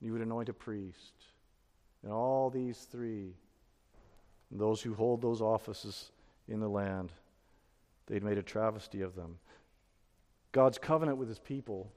you 0.00 0.12
would 0.12 0.22
anoint 0.22 0.48
a 0.48 0.52
priest. 0.52 1.14
And 2.02 2.12
all 2.12 2.50
these 2.50 2.78
three, 2.90 3.34
those 4.50 4.82
who 4.82 4.94
hold 4.94 5.22
those 5.22 5.40
offices 5.40 6.10
in 6.48 6.60
the 6.60 6.68
land, 6.68 7.12
they'd 8.06 8.22
made 8.22 8.38
a 8.38 8.42
travesty 8.42 9.02
of 9.02 9.14
them. 9.14 9.38
God's 10.52 10.78
covenant 10.78 11.18
with 11.18 11.28
his 11.28 11.38
people 11.38 11.90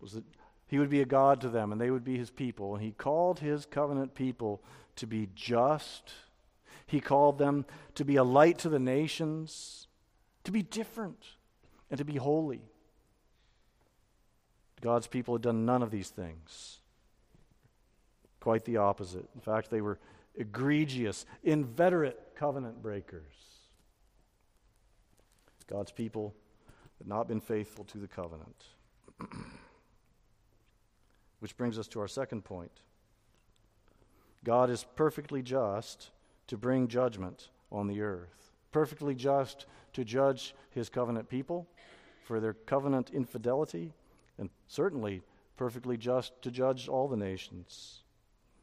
was 0.00 0.12
that 0.12 0.24
he 0.66 0.78
would 0.78 0.88
be 0.88 1.02
a 1.02 1.06
God 1.06 1.40
to 1.40 1.48
them 1.48 1.72
and 1.72 1.80
they 1.80 1.90
would 1.90 2.04
be 2.04 2.16
his 2.16 2.30
people. 2.30 2.74
And 2.74 2.82
he 2.82 2.92
called 2.92 3.40
his 3.40 3.66
covenant 3.66 4.14
people 4.14 4.62
to 4.96 5.06
be 5.06 5.28
just. 5.34 6.12
He 6.86 7.00
called 7.00 7.38
them 7.38 7.66
to 7.96 8.04
be 8.04 8.16
a 8.16 8.24
light 8.24 8.58
to 8.60 8.68
the 8.68 8.78
nations, 8.78 9.88
to 10.44 10.52
be 10.52 10.62
different, 10.62 11.24
and 11.90 11.98
to 11.98 12.04
be 12.04 12.16
holy. 12.16 12.62
God's 14.80 15.06
people 15.06 15.34
had 15.34 15.42
done 15.42 15.66
none 15.66 15.82
of 15.82 15.90
these 15.90 16.08
things. 16.08 16.78
Quite 18.40 18.64
the 18.64 18.78
opposite. 18.78 19.28
In 19.34 19.40
fact, 19.40 19.70
they 19.70 19.82
were 19.82 19.98
egregious, 20.34 21.26
inveterate 21.42 22.18
covenant 22.34 22.82
breakers. 22.82 23.34
God's 25.66 25.92
people 25.92 26.34
had 26.98 27.06
not 27.06 27.28
been 27.28 27.40
faithful 27.40 27.84
to 27.84 27.98
the 27.98 28.08
covenant. 28.08 28.64
Which 31.40 31.56
brings 31.56 31.78
us 31.78 31.88
to 31.88 32.00
our 32.00 32.08
second 32.08 32.44
point. 32.44 32.72
God 34.42 34.70
is 34.70 34.84
perfectly 34.96 35.42
just 35.42 36.10
to 36.46 36.56
bring 36.56 36.88
judgment 36.88 37.48
on 37.70 37.86
the 37.86 38.00
earth, 38.00 38.49
perfectly 38.72 39.14
just 39.14 39.66
to 39.92 40.04
judge 40.04 40.54
his 40.70 40.88
covenant 40.88 41.28
people 41.28 41.66
for 42.24 42.40
their 42.40 42.54
covenant 42.54 43.10
infidelity, 43.10 43.92
and 44.38 44.50
certainly 44.68 45.22
perfectly 45.56 45.96
just 45.96 46.40
to 46.42 46.50
judge 46.50 46.88
all 46.88 47.08
the 47.08 47.16
nations. 47.16 48.02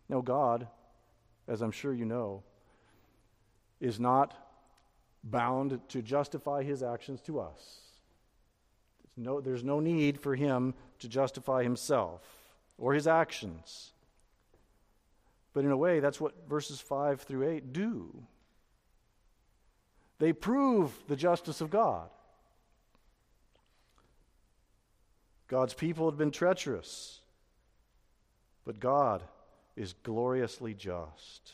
No, 0.10 0.22
God, 0.22 0.68
as 1.48 1.62
I'm 1.62 1.72
sure 1.72 1.94
you 1.94 2.06
know, 2.06 2.44
is 3.80 4.00
not 4.00 4.34
bound 5.24 5.80
to 5.90 6.02
justify 6.02 6.64
his 6.64 6.82
actions 6.82 7.22
to 7.22 7.40
us. 7.40 7.82
There's 9.04 9.26
no, 9.26 9.42
there's 9.42 9.64
no 9.64 9.80
need 9.80 10.20
for 10.20 10.36
him 10.36 10.74
to 11.00 11.08
justify 11.08 11.64
himself 11.64 12.22
or 12.78 12.94
his 12.94 13.08
actions. 13.08 13.92
But 15.54 15.66
in 15.66 15.72
a 15.72 15.78
way, 15.78 16.00
that's 16.00 16.22
what 16.22 16.48
verses 16.48 16.80
5 16.80 17.22
through 17.22 17.50
8 17.50 17.74
do. 17.74 18.24
They 20.20 20.34
prove 20.34 20.92
the 21.08 21.16
justice 21.16 21.62
of 21.62 21.70
God. 21.70 22.10
God's 25.48 25.74
people 25.74 26.10
had 26.10 26.18
been 26.18 26.32
treacherous, 26.32 27.22
but 28.66 28.80
God 28.80 29.24
is 29.76 29.94
gloriously 30.04 30.74
just. 30.74 31.54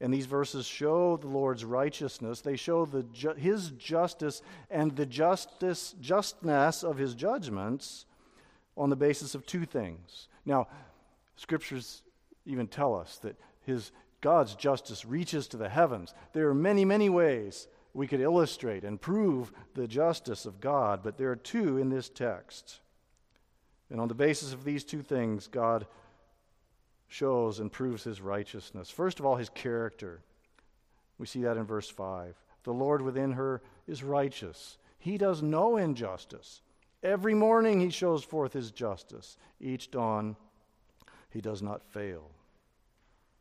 And 0.00 0.12
these 0.12 0.26
verses 0.26 0.66
show 0.66 1.16
the 1.16 1.28
Lord's 1.28 1.64
righteousness. 1.64 2.40
They 2.40 2.56
show 2.56 2.84
the 2.84 3.04
ju- 3.04 3.34
his 3.34 3.70
justice 3.70 4.42
and 4.70 4.94
the 4.94 5.06
justice, 5.06 5.94
justness 6.00 6.82
of 6.82 6.98
his 6.98 7.14
judgments 7.14 8.04
on 8.76 8.90
the 8.90 8.96
basis 8.96 9.34
of 9.34 9.46
two 9.46 9.64
things. 9.64 10.28
Now, 10.44 10.66
scriptures 11.36 12.02
even 12.44 12.66
tell 12.66 12.94
us 12.94 13.18
that 13.18 13.36
his 13.62 13.92
God's 14.24 14.54
justice 14.54 15.04
reaches 15.04 15.48
to 15.48 15.58
the 15.58 15.68
heavens. 15.68 16.14
There 16.32 16.48
are 16.48 16.54
many, 16.54 16.86
many 16.86 17.10
ways 17.10 17.68
we 17.92 18.06
could 18.06 18.22
illustrate 18.22 18.82
and 18.82 18.98
prove 18.98 19.52
the 19.74 19.86
justice 19.86 20.46
of 20.46 20.62
God, 20.62 21.00
but 21.02 21.18
there 21.18 21.30
are 21.30 21.36
two 21.36 21.76
in 21.76 21.90
this 21.90 22.08
text. 22.08 22.80
And 23.90 24.00
on 24.00 24.08
the 24.08 24.14
basis 24.14 24.54
of 24.54 24.64
these 24.64 24.82
two 24.82 25.02
things, 25.02 25.46
God 25.46 25.86
shows 27.06 27.60
and 27.60 27.70
proves 27.70 28.02
his 28.02 28.22
righteousness. 28.22 28.88
First 28.88 29.20
of 29.20 29.26
all, 29.26 29.36
his 29.36 29.50
character. 29.50 30.22
We 31.18 31.26
see 31.26 31.42
that 31.42 31.58
in 31.58 31.64
verse 31.64 31.90
5. 31.90 32.34
The 32.62 32.72
Lord 32.72 33.02
within 33.02 33.32
her 33.32 33.60
is 33.86 34.02
righteous. 34.02 34.78
He 34.96 35.18
does 35.18 35.42
no 35.42 35.76
injustice. 35.76 36.62
Every 37.02 37.34
morning 37.34 37.78
he 37.78 37.90
shows 37.90 38.24
forth 38.24 38.54
his 38.54 38.70
justice. 38.70 39.36
Each 39.60 39.90
dawn 39.90 40.36
he 41.28 41.42
does 41.42 41.60
not 41.60 41.84
fail. 41.84 42.30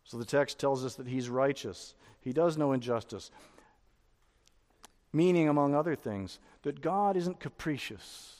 So 0.03 0.17
the 0.17 0.25
text 0.25 0.60
tells 0.60 0.83
us 0.83 0.95
that 0.95 1.07
he's 1.07 1.29
righteous. 1.29 1.95
He 2.22 2.33
does 2.33 2.57
no 2.57 2.72
injustice. 2.72 3.31
Meaning, 5.12 5.48
among 5.48 5.75
other 5.75 5.95
things, 5.95 6.39
that 6.63 6.81
God 6.81 7.15
isn't 7.15 7.39
capricious. 7.39 8.36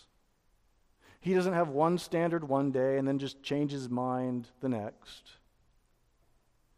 He 1.20 1.34
doesn't 1.34 1.54
have 1.54 1.70
one 1.70 1.98
standard 1.98 2.48
one 2.48 2.72
day 2.72 2.98
and 2.98 3.08
then 3.08 3.20
just 3.20 3.44
change 3.44 3.72
his 3.72 3.90
mind 3.90 4.48
the 4.60 4.70
next. 4.70 5.32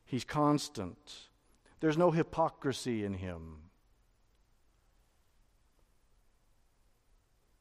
He's 0.06 0.24
constant. 0.24 0.98
There's 1.80 1.98
no 1.98 2.12
hypocrisy 2.12 3.04
in 3.04 3.16
him. 3.16 3.58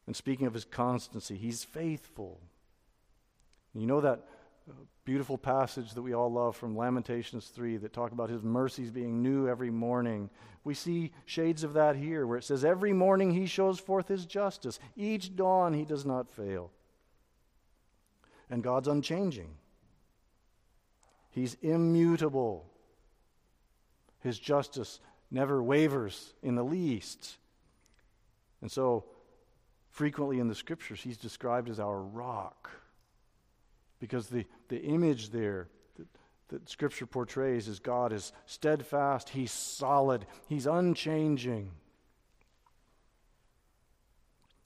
And 0.07 0.15
speaking 0.15 0.47
of 0.47 0.55
his 0.55 0.67
constancy, 0.67 1.37
he's 1.37 1.65
faithful. 1.65 2.41
You 3.75 3.87
know 3.87 4.03
that 4.03 4.27
beautiful 5.05 5.37
passage 5.37 5.93
that 5.93 6.03
we 6.03 6.15
all 6.15 6.33
love 6.33 6.57
from 6.57 6.77
Lamentations 6.77 7.49
3 7.49 7.77
that 7.79 7.93
talk 7.93 8.13
about 8.13 8.31
his 8.31 8.43
mercies 8.43 8.91
being 8.91 9.23
new 9.23 9.49
every 9.49 9.71
morning. 9.71 10.31
We 10.65 10.75
see 10.75 11.13
shades 11.27 11.63
of 11.63 11.75
that 11.75 11.97
here 11.97 12.27
where 12.27 12.39
it 12.39 12.45
says, 12.45 12.65
Every 12.65 12.93
morning 12.93 13.33
he 13.33 13.47
shows 13.47 13.79
forth 13.79 14.09
his 14.09 14.25
justice. 14.25 14.79
Each 14.97 15.35
dawn 15.35 15.75
he 15.75 15.85
does 15.85 16.07
not 16.07 16.31
fail. 16.31 16.71
And 18.51 18.63
God's 18.63 18.89
unchanging, 18.89 19.51
he's 21.31 21.57
immutable. 21.61 22.71
His 24.21 24.39
justice 24.39 25.01
never 25.31 25.63
wavers 25.63 26.33
in 26.43 26.55
the 26.55 26.65
least. 26.65 27.37
And 28.63 28.73
so, 28.73 29.05
frequently 29.91 30.39
in 30.39 30.49
the 30.49 30.55
scriptures, 30.55 31.03
he's 31.03 31.19
described 31.19 31.69
as 31.69 31.79
our 31.79 32.01
rock 32.01 32.71
because 34.01 34.29
the, 34.29 34.45
the 34.69 34.83
image 34.83 35.31
there 35.31 35.69
that, 35.97 36.07
that 36.49 36.69
Scripture 36.69 37.07
portrays 37.07 37.69
is 37.69 37.79
God 37.79 38.13
is 38.13 38.33
steadfast, 38.47 39.31
He's 39.31 39.53
solid, 39.53 40.27
He's 40.49 40.67
unchanging. 40.67 41.71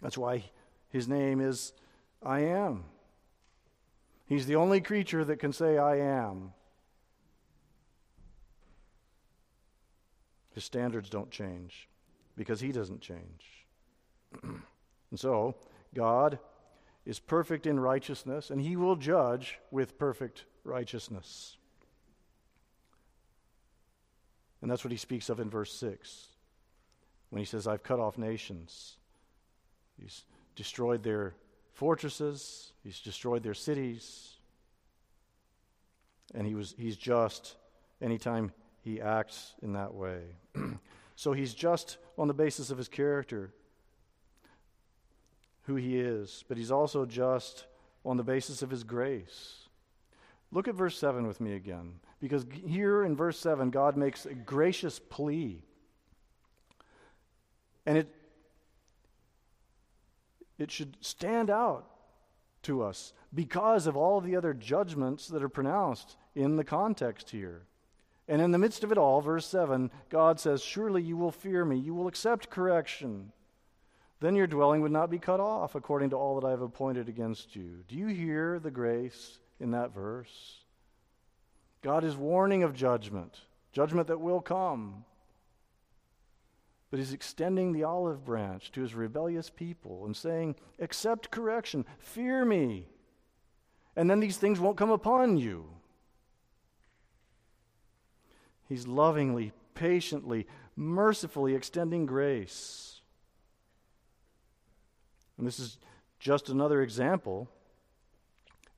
That's 0.02 0.18
why 0.18 0.44
His 0.90 1.08
name 1.08 1.40
is 1.40 1.72
I 2.22 2.40
am. 2.40 2.84
He's 4.26 4.46
the 4.46 4.56
only 4.56 4.80
creature 4.80 5.24
that 5.24 5.38
can 5.38 5.52
say, 5.52 5.78
I 5.78 5.96
am. 5.96 6.52
His 10.54 10.64
standards 10.64 11.08
don't 11.08 11.30
change 11.30 11.88
because 12.36 12.60
He 12.60 12.72
doesn't 12.72 13.00
change. 13.00 13.66
and 14.42 14.60
so, 15.14 15.54
God 15.94 16.38
is 17.08 17.18
perfect 17.18 17.66
in 17.66 17.80
righteousness, 17.80 18.50
and 18.50 18.60
he 18.60 18.76
will 18.76 18.94
judge 18.94 19.58
with 19.70 19.98
perfect 19.98 20.44
righteousness. 20.62 21.56
And 24.60 24.70
that's 24.70 24.84
what 24.84 24.92
he 24.92 24.98
speaks 24.98 25.30
of 25.30 25.40
in 25.40 25.48
verse 25.48 25.72
6 25.72 26.26
when 27.30 27.40
he 27.40 27.46
says, 27.46 27.66
I've 27.66 27.82
cut 27.82 27.98
off 27.98 28.18
nations. 28.18 28.98
He's 29.98 30.24
destroyed 30.54 31.02
their 31.02 31.34
fortresses, 31.72 32.72
he's 32.84 33.00
destroyed 33.00 33.42
their 33.42 33.54
cities, 33.54 34.34
and 36.34 36.46
he 36.46 36.54
was, 36.54 36.74
he's 36.76 36.96
just 36.96 37.56
anytime 38.02 38.52
he 38.82 39.00
acts 39.00 39.54
in 39.62 39.72
that 39.72 39.94
way. 39.94 40.20
so 41.16 41.32
he's 41.32 41.54
just 41.54 41.96
on 42.18 42.28
the 42.28 42.34
basis 42.34 42.70
of 42.70 42.76
his 42.76 42.88
character 42.88 43.54
who 45.68 45.76
he 45.76 45.98
is, 45.98 46.44
but 46.48 46.56
he's 46.56 46.70
also 46.70 47.04
just 47.04 47.66
on 48.02 48.16
the 48.16 48.24
basis 48.24 48.62
of 48.62 48.70
his 48.70 48.84
grace. 48.84 49.68
Look 50.50 50.66
at 50.66 50.74
verse 50.74 50.98
7 50.98 51.26
with 51.26 51.42
me 51.42 51.54
again, 51.54 52.00
because 52.20 52.46
here 52.66 53.04
in 53.04 53.14
verse 53.14 53.38
7, 53.38 53.68
God 53.68 53.94
makes 53.94 54.24
a 54.24 54.32
gracious 54.32 54.98
plea. 54.98 55.62
And 57.84 57.98
it, 57.98 58.08
it 60.58 60.70
should 60.70 60.96
stand 61.02 61.50
out 61.50 61.84
to 62.62 62.82
us 62.82 63.12
because 63.34 63.86
of 63.86 63.94
all 63.94 64.16
of 64.16 64.24
the 64.24 64.36
other 64.36 64.54
judgments 64.54 65.28
that 65.28 65.42
are 65.42 65.50
pronounced 65.50 66.16
in 66.34 66.56
the 66.56 66.64
context 66.64 67.28
here. 67.28 67.66
And 68.26 68.40
in 68.40 68.52
the 68.52 68.58
midst 68.58 68.84
of 68.84 68.92
it 68.92 68.96
all, 68.96 69.20
verse 69.20 69.46
7, 69.46 69.90
God 70.08 70.40
says, 70.40 70.62
Surely 70.62 71.02
you 71.02 71.18
will 71.18 71.30
fear 71.30 71.66
me, 71.66 71.76
you 71.76 71.92
will 71.92 72.08
accept 72.08 72.48
correction. 72.48 73.32
Then 74.20 74.34
your 74.34 74.46
dwelling 74.46 74.82
would 74.82 74.92
not 74.92 75.10
be 75.10 75.18
cut 75.18 75.40
off 75.40 75.74
according 75.74 76.10
to 76.10 76.16
all 76.16 76.40
that 76.40 76.46
I 76.46 76.50
have 76.50 76.62
appointed 76.62 77.08
against 77.08 77.54
you. 77.54 77.84
Do 77.86 77.96
you 77.96 78.08
hear 78.08 78.58
the 78.58 78.70
grace 78.70 79.38
in 79.60 79.70
that 79.70 79.94
verse? 79.94 80.58
God 81.82 82.02
is 82.02 82.16
warning 82.16 82.64
of 82.64 82.74
judgment, 82.74 83.40
judgment 83.72 84.08
that 84.08 84.20
will 84.20 84.40
come. 84.40 85.04
But 86.90 86.98
he's 86.98 87.12
extending 87.12 87.72
the 87.72 87.84
olive 87.84 88.24
branch 88.24 88.72
to 88.72 88.80
his 88.80 88.94
rebellious 88.94 89.50
people 89.50 90.06
and 90.06 90.16
saying, 90.16 90.56
Accept 90.80 91.30
correction, 91.30 91.84
fear 91.98 92.44
me, 92.44 92.88
and 93.94 94.08
then 94.10 94.20
these 94.20 94.38
things 94.38 94.58
won't 94.58 94.78
come 94.78 94.90
upon 94.90 95.36
you. 95.36 95.66
He's 98.68 98.86
lovingly, 98.86 99.52
patiently, 99.74 100.46
mercifully 100.76 101.54
extending 101.54 102.06
grace. 102.06 102.97
And 105.38 105.46
this 105.46 105.60
is 105.60 105.78
just 106.18 106.48
another 106.48 106.82
example, 106.82 107.48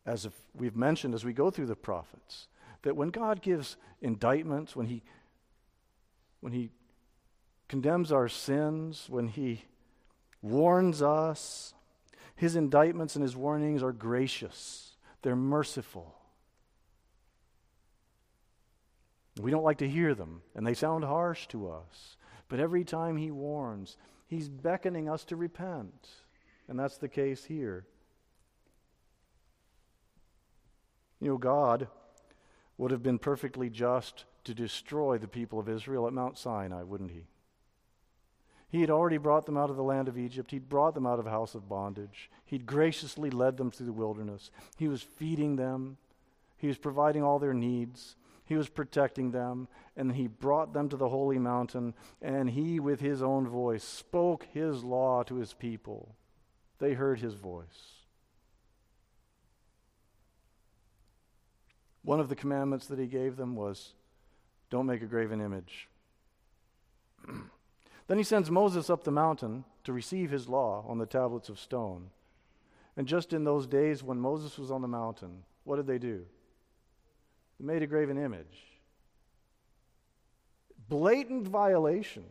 as 0.06 0.28
we've 0.54 0.76
mentioned 0.76 1.14
as 1.14 1.24
we 1.24 1.32
go 1.32 1.50
through 1.50 1.66
the 1.66 1.74
prophets, 1.74 2.46
that 2.82 2.96
when 2.96 3.08
God 3.08 3.42
gives 3.42 3.76
indictments, 4.00 4.76
when 4.76 4.86
He 4.86 5.02
when 6.40 6.52
He 6.52 6.70
condemns 7.68 8.12
our 8.12 8.28
sins, 8.28 9.06
when 9.08 9.28
He 9.28 9.64
warns 10.42 11.02
us, 11.02 11.74
His 12.36 12.56
indictments 12.56 13.16
and 13.16 13.22
His 13.22 13.36
warnings 13.36 13.82
are 13.82 13.92
gracious, 13.92 14.96
they're 15.22 15.36
merciful. 15.36 16.14
We 19.40 19.50
don't 19.50 19.64
like 19.64 19.78
to 19.78 19.88
hear 19.88 20.14
them, 20.14 20.42
and 20.54 20.66
they 20.66 20.74
sound 20.74 21.04
harsh 21.04 21.46
to 21.48 21.70
us. 21.70 22.16
But 22.48 22.60
every 22.60 22.84
time 22.84 23.16
He 23.16 23.30
warns, 23.30 23.96
He's 24.26 24.48
beckoning 24.48 25.08
us 25.08 25.24
to 25.26 25.36
repent. 25.36 26.08
And 26.70 26.78
that's 26.78 26.98
the 26.98 27.09
case 27.09 27.44
here. 27.44 27.85
You 31.20 31.30
know, 31.30 31.37
God 31.37 31.88
would 32.78 32.92
have 32.92 33.02
been 33.02 33.18
perfectly 33.18 33.68
just 33.68 34.24
to 34.44 34.54
destroy 34.54 35.18
the 35.18 35.26
people 35.26 35.59
of 35.59 35.68
Israel 35.68 36.06
at 36.06 36.12
Mount 36.12 36.38
Sinai, 36.38 36.85
wouldn't 36.85 37.11
he? 37.11 37.26
He 38.68 38.83
had 38.83 38.88
already 38.88 39.16
brought 39.16 39.46
them 39.46 39.56
out 39.56 39.68
of 39.68 39.76
the 39.76 39.83
land 39.83 40.06
of 40.06 40.16
Egypt. 40.16 40.52
He'd 40.52 40.68
brought 40.68 40.94
them 40.94 41.09
out 41.09 41.18
of 41.18 41.26
a 41.26 41.30
house 41.30 41.56
of 41.56 41.68
bondage. 41.68 42.30
He'd 42.44 42.66
graciously 42.66 43.30
led 43.30 43.56
them 43.56 43.72
through 43.72 43.87
the 43.87 43.92
wilderness. 43.92 44.52
He 44.78 44.87
was 44.87 45.02
feeding 45.02 45.56
them. 45.56 45.96
He 46.56 46.68
was 46.68 46.78
providing 46.78 47.24
all 47.24 47.40
their 47.40 47.52
needs. 47.52 48.14
He 48.44 48.54
was 48.54 48.68
protecting 48.68 49.33
them. 49.33 49.66
And 49.96 50.12
he 50.12 50.28
brought 50.28 50.72
them 50.72 50.88
to 50.90 50.96
the 50.96 51.09
holy 51.09 51.40
mountain. 51.40 51.94
And 52.22 52.48
he, 52.48 52.78
with 52.78 53.00
his 53.00 53.24
own 53.24 53.48
voice, 53.48 53.83
spoke 53.83 54.46
his 54.52 54.85
law 54.85 55.24
to 55.24 55.35
his 55.35 55.52
people. 55.52 56.14
They 56.80 56.94
heard 56.94 57.20
his 57.20 57.34
voice. 57.34 58.00
One 62.02 62.18
of 62.20 62.30
the 62.30 62.34
commandments 62.36 62.86
that 62.86 62.98
he 62.98 63.06
gave 63.06 63.36
them 63.36 63.54
was 63.54 63.92
don't 64.70 64.86
make 64.86 65.02
a 65.02 65.06
graven 65.06 65.40
image. 65.40 65.88
then 68.06 68.18
he 68.18 68.24
sends 68.24 68.50
Moses 68.50 68.88
up 68.88 69.04
the 69.04 69.10
mountain 69.10 69.64
to 69.84 69.92
receive 69.92 70.30
his 70.30 70.48
law 70.48 70.84
on 70.88 70.98
the 70.98 71.06
tablets 71.06 71.50
of 71.50 71.60
stone. 71.60 72.10
And 72.96 73.06
just 73.06 73.32
in 73.32 73.44
those 73.44 73.66
days 73.66 74.02
when 74.02 74.18
Moses 74.18 74.58
was 74.58 74.70
on 74.70 74.80
the 74.80 74.88
mountain, 74.88 75.44
what 75.64 75.76
did 75.76 75.86
they 75.86 75.98
do? 75.98 76.24
They 77.58 77.66
made 77.66 77.82
a 77.82 77.86
graven 77.86 78.16
image. 78.16 78.66
Blatant 80.88 81.46
violation 81.46 82.24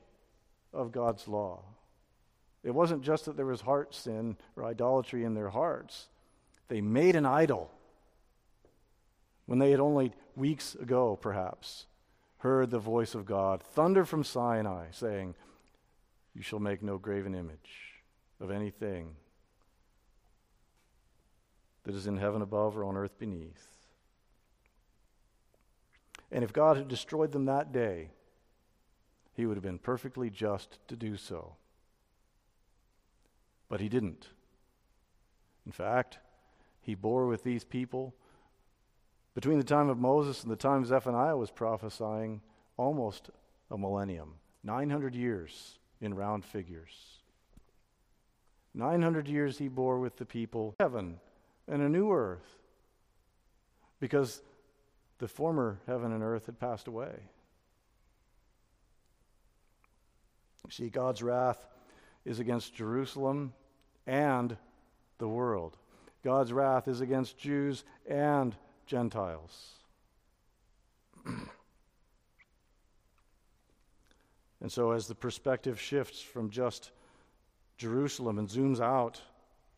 of 0.74 0.92
God's 0.92 1.28
law. 1.28 1.64
It 2.64 2.76
wasn't 2.76 3.04
just 3.04 3.26
that 3.26 3.38
there 3.38 3.46
was 3.46 3.62
heart 3.62 3.96
sin 3.96 4.38
or 4.56 4.66
idolatry 4.66 5.24
in 5.24 5.34
their 5.34 5.50
hearts, 5.50 6.08
they 6.68 6.82
made 6.82 7.16
an 7.16 7.26
idol 7.26 7.72
when 9.46 9.60
they 9.60 9.72
had 9.72 9.80
only 9.80 10.14
weeks 10.36 10.76
ago, 10.76 11.16
perhaps, 11.16 11.88
heard 12.40 12.70
the 12.70 12.78
voice 12.80 13.16
of 13.16 13.26
God, 13.26 13.64
thunder 13.64 14.06
from 14.06 14.24
Sinai, 14.24 14.88
saying, 14.92 15.34
You 16.36 16.44
shall 16.44 16.60
make 16.60 16.84
no 16.84 16.98
graven 16.98 17.34
image 17.34 18.04
of 18.40 18.52
anything 18.52 19.16
that 21.84 21.96
is 21.96 22.06
in 22.06 22.18
heaven 22.18 22.44
above 22.44 22.78
or 22.78 22.84
on 22.84 22.96
earth 22.96 23.18
beneath. 23.18 23.68
And 26.32 26.44
if 26.44 26.54
God 26.54 26.78
had 26.78 26.88
destroyed 26.88 27.32
them 27.32 27.46
that 27.46 27.72
day, 27.72 28.12
he 29.34 29.48
would 29.48 29.58
have 29.58 29.64
been 29.64 29.80
perfectly 29.80 30.30
just 30.30 30.78
to 30.90 30.96
do 30.96 31.18
so. 31.18 31.56
But 33.70 33.80
he 33.80 33.90
didn't. 33.90 34.28
In 35.66 35.72
fact, 35.72 36.20
he 36.82 36.96
bore 36.96 37.28
with 37.28 37.44
these 37.44 37.64
people 37.64 38.16
between 39.36 39.58
the 39.58 39.64
time 39.64 39.90
of 39.90 39.98
Moses 39.98 40.44
and 40.44 40.52
the 40.52 40.56
time 40.56 40.84
Zephaniah 40.84 41.38
was 41.38 41.52
prophesying 41.52 42.42
almost 42.78 43.30
a 43.70 43.78
millennium 43.78 44.34
900 44.64 45.16
years 45.16 45.78
in 46.02 46.14
round 46.14 46.44
figures. 46.44 47.20
900 48.74 49.28
years 49.28 49.58
he 49.58 49.68
bore 49.68 50.00
with 50.00 50.18
the 50.18 50.26
people, 50.26 50.76
heaven 50.80 51.20
and 51.68 51.82
a 51.82 51.90
new 51.90 52.12
earth, 52.12 52.58
because 54.00 54.42
the 55.20 55.28
former 55.28 55.80
heaven 55.86 56.12
and 56.12 56.24
earth 56.24 56.46
had 56.48 56.60
passed 56.60 56.88
away. 56.88 57.12
See, 60.70 60.90
God's 60.90 61.24
wrath 61.24 61.66
is 62.26 62.40
against 62.40 62.74
Jerusalem 62.74 63.54
and 64.08 64.58
the 65.18 65.28
world. 65.28 65.78
God's 66.24 66.52
wrath 66.52 66.88
is 66.88 67.02
against 67.02 67.38
Jews 67.38 67.84
and 68.08 68.56
Gentiles. 68.86 69.74
and 71.26 71.42
so, 74.68 74.92
as 74.92 75.08
the 75.08 75.16
perspective 75.16 75.80
shifts 75.80 76.22
from 76.22 76.50
just 76.50 76.92
Jerusalem 77.78 78.38
and 78.40 78.50
zooms 78.50 78.82
out 78.82 79.22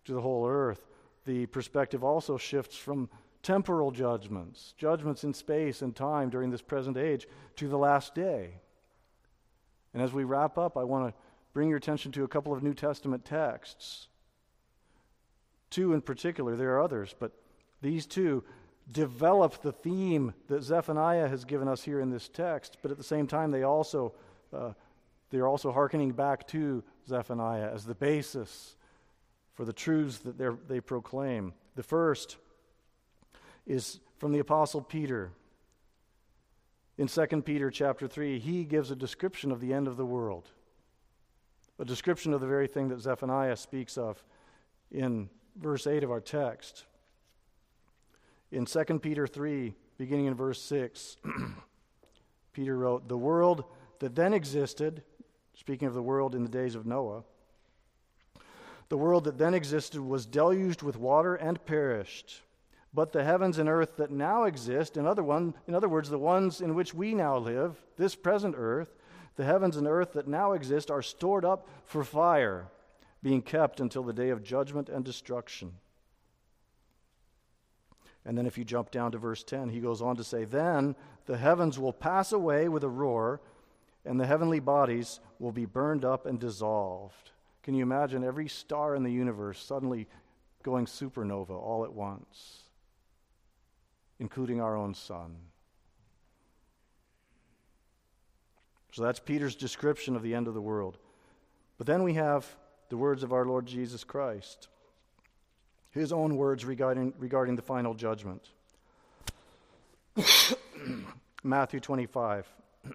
to 0.06 0.14
the 0.14 0.22
whole 0.22 0.48
earth, 0.48 0.88
the 1.26 1.46
perspective 1.48 2.04
also 2.04 2.38
shifts 2.38 2.76
from 2.76 3.10
temporal 3.44 3.92
judgments, 3.92 4.74
judgments 4.78 5.24
in 5.24 5.34
space 5.34 5.82
and 5.82 5.96
time 5.96 6.30
during 6.30 6.50
this 6.50 6.62
present 6.62 6.98
age, 6.98 7.28
to 7.56 7.68
the 7.68 7.78
last 7.78 8.16
day. 8.16 8.56
And 9.94 10.02
as 10.02 10.14
we 10.14 10.24
wrap 10.24 10.58
up, 10.58 10.78
I 10.78 10.84
want 10.84 11.10
to 11.10 11.22
bring 11.54 11.70
your 11.70 11.78
attention 11.78 12.12
to 12.14 12.24
a 12.24 12.28
couple 12.28 12.54
of 12.54 12.64
New 12.64 12.74
Testament 12.74 13.26
texts. 13.26 14.08
Two 15.70 15.94
in 15.94 16.02
particular, 16.02 16.56
there 16.56 16.76
are 16.76 16.82
others, 16.82 17.16
but 17.18 17.32
these 17.82 18.06
two 18.06 18.44
develop 18.92 19.62
the 19.62 19.72
theme 19.72 20.34
that 20.48 20.64
Zephaniah 20.64 21.28
has 21.28 21.46
given 21.46 21.68
us 21.68 21.84
here 21.84 22.00
in 22.00 22.10
this 22.10 22.28
text, 22.28 22.78
but 22.82 22.92
at 22.92 22.98
the 22.98 23.04
same 23.04 23.28
time, 23.28 23.52
they 23.52 23.64
also, 23.64 24.14
uh, 24.54 24.74
they're 25.30 25.48
also 25.48 25.72
hearkening 25.72 26.12
back 26.12 26.48
to 26.48 26.84
Zephaniah 27.08 27.72
as 27.74 27.86
the 27.86 27.96
basis 27.96 28.76
for 29.54 29.66
the 29.66 29.74
truths 29.74 30.20
that 30.20 30.68
they 30.68 30.82
proclaim. 30.82 31.54
The 31.76 31.84
first 31.84 32.38
is 33.66 34.00
from 34.18 34.32
the 34.32 34.40
apostle 34.40 34.82
Peter. 34.82 35.32
In 36.98 37.08
2 37.08 37.26
Peter 37.44 37.72
chapter 37.72 38.08
3, 38.08 38.40
he 38.40 38.64
gives 38.64 38.92
a 38.92 38.96
description 38.96 39.52
of 39.52 39.62
the 39.62 39.74
end 39.74 39.88
of 39.88 39.98
the 39.98 40.06
world. 40.06 40.50
A 41.82 41.86
description 41.86 42.32
of 42.32 42.42
the 42.42 42.48
very 42.48 42.68
thing 42.68 42.90
that 42.90 43.02
Zephaniah 43.02 43.58
speaks 43.58 43.98
of 43.98 44.24
in 44.92 45.32
verse 45.56 45.88
8 45.88 46.04
of 46.04 46.12
our 46.12 46.22
text. 46.22 46.86
In 48.52 48.66
2 48.66 49.00
Peter 49.00 49.26
3, 49.26 49.74
beginning 49.98 50.28
in 50.28 50.36
verse 50.36 50.62
6, 50.62 51.18
Peter 52.54 52.78
wrote, 52.78 53.08
The 53.08 53.18
world 53.18 53.64
that 53.98 54.14
then 54.14 54.32
existed, 54.32 55.02
speaking 55.56 55.88
of 55.88 55.96
the 55.96 56.04
world 56.04 56.36
in 56.36 56.44
the 56.44 56.50
days 56.50 56.76
of 56.76 56.86
Noah, 56.86 57.24
the 58.90 58.98
world 58.98 59.24
that 59.24 59.40
then 59.40 59.56
existed 59.56 60.02
was 60.02 60.28
deluged 60.28 60.84
with 60.84 60.98
water 60.98 61.34
and 61.34 61.66
perished. 61.66 62.42
But 62.94 63.12
the 63.12 63.24
heavens 63.24 63.58
and 63.58 63.68
earth 63.68 63.98
that 63.98 64.12
now 64.12 64.44
exist, 64.44 64.98
in 64.98 65.08
other, 65.08 65.24
one, 65.24 65.56
in 65.66 65.74
other 65.74 65.90
words, 65.90 66.12
the 66.12 66.20
ones 66.20 66.62
in 66.62 66.76
which 66.76 66.94
we 66.94 67.16
now 67.16 67.40
live, 67.40 67.82
this 67.98 68.14
present 68.14 68.54
earth, 68.56 68.94
the 69.36 69.46
heavens 69.46 69.78
and 69.78 69.88
earth 69.88 70.14
that 70.14 70.28
now 70.28 70.54
exist 70.54 70.92
are 70.92 71.02
stored 71.02 71.46
up 71.46 71.68
for 71.86 72.04
fire, 72.04 72.68
being 73.24 73.42
kept 73.42 73.80
until 73.80 74.04
the 74.04 74.14
day 74.14 74.30
of 74.30 74.44
judgment 74.44 74.90
and 74.90 75.06
destruction. 75.06 75.74
And 78.26 78.38
then 78.38 78.46
if 78.46 78.58
you 78.58 78.64
jump 78.64 78.92
down 78.92 79.12
to 79.14 79.18
verse 79.18 79.44
10, 79.44 79.70
he 79.70 79.80
goes 79.80 80.02
on 80.02 80.16
to 80.18 80.24
say, 80.24 80.46
Then 80.46 80.96
the 81.26 81.38
heavens 81.38 81.80
will 81.80 81.94
pass 81.94 82.32
away 82.32 82.70
with 82.70 82.84
a 82.84 82.90
roar, 82.90 83.42
and 84.06 84.20
the 84.20 84.28
heavenly 84.28 84.60
bodies 84.60 85.20
will 85.40 85.52
be 85.52 85.66
burned 85.66 86.06
up 86.06 86.26
and 86.26 86.40
dissolved. 86.40 87.32
Can 87.64 87.74
you 87.74 87.84
imagine 87.84 88.24
every 88.24 88.48
star 88.48 88.96
in 88.96 89.04
the 89.04 89.12
universe 89.12 89.64
suddenly 89.64 90.08
going 90.64 90.86
supernova 90.86 91.52
all 91.52 91.84
at 91.84 91.94
once, 91.94 92.64
including 94.20 94.62
our 94.62 94.76
own 94.76 94.94
sun? 94.94 95.36
So 98.92 99.04
that's 99.04 99.20
Peter's 99.20 99.56
description 99.56 100.16
of 100.16 100.24
the 100.24 100.36
end 100.36 100.48
of 100.48 100.54
the 100.54 100.62
world. 100.62 100.98
But 101.78 101.88
then 101.88 102.04
we 102.04 102.14
have 102.16 102.46
the 102.90 102.98
words 102.98 103.24
of 103.24 103.32
our 103.32 103.46
Lord 103.46 103.66
Jesus 103.66 104.04
Christ, 104.04 104.68
his 105.92 106.12
own 106.12 106.36
words 106.36 106.66
regarding, 106.66 107.14
regarding 107.18 107.56
the 107.56 107.62
final 107.62 107.94
judgment. 107.94 108.50
Matthew 111.44 111.80
25 111.80 112.48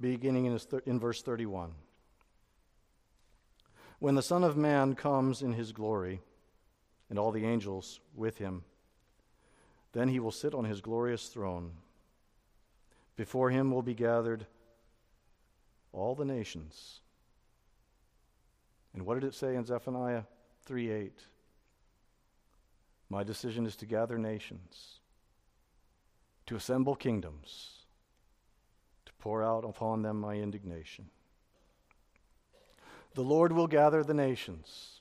beginning 0.00 0.44
in, 0.44 0.58
thir- 0.58 0.82
in 0.86 1.00
verse 1.00 1.22
31. 1.22 1.72
When 3.98 4.14
the 4.14 4.22
Son 4.22 4.44
of 4.44 4.56
Man 4.56 4.94
comes 4.94 5.42
in 5.42 5.54
his 5.54 5.72
glory, 5.72 6.20
and 7.10 7.18
all 7.18 7.32
the 7.32 7.44
angels 7.44 8.00
with 8.14 8.38
him, 8.38 8.64
then 9.92 10.08
he 10.08 10.20
will 10.20 10.30
sit 10.30 10.54
on 10.54 10.64
his 10.64 10.80
glorious 10.80 11.28
throne. 11.28 11.72
Before 13.18 13.50
him 13.50 13.72
will 13.72 13.82
be 13.82 13.94
gathered 13.94 14.46
all 15.92 16.14
the 16.14 16.24
nations. 16.24 17.00
And 18.94 19.04
what 19.04 19.14
did 19.14 19.24
it 19.24 19.34
say 19.34 19.56
in 19.56 19.64
Zephaniah 19.64 20.22
3 20.64 20.90
8? 20.92 21.12
My 23.10 23.24
decision 23.24 23.66
is 23.66 23.74
to 23.76 23.86
gather 23.86 24.18
nations, 24.18 25.00
to 26.46 26.54
assemble 26.54 26.94
kingdoms 26.94 27.86
to 29.04 29.12
pour 29.14 29.42
out 29.42 29.64
upon 29.64 30.02
them 30.02 30.20
my 30.20 30.36
indignation. 30.36 31.06
The 33.14 33.22
Lord 33.22 33.50
will 33.50 33.66
gather 33.66 34.04
the 34.04 34.14
nations. 34.14 34.97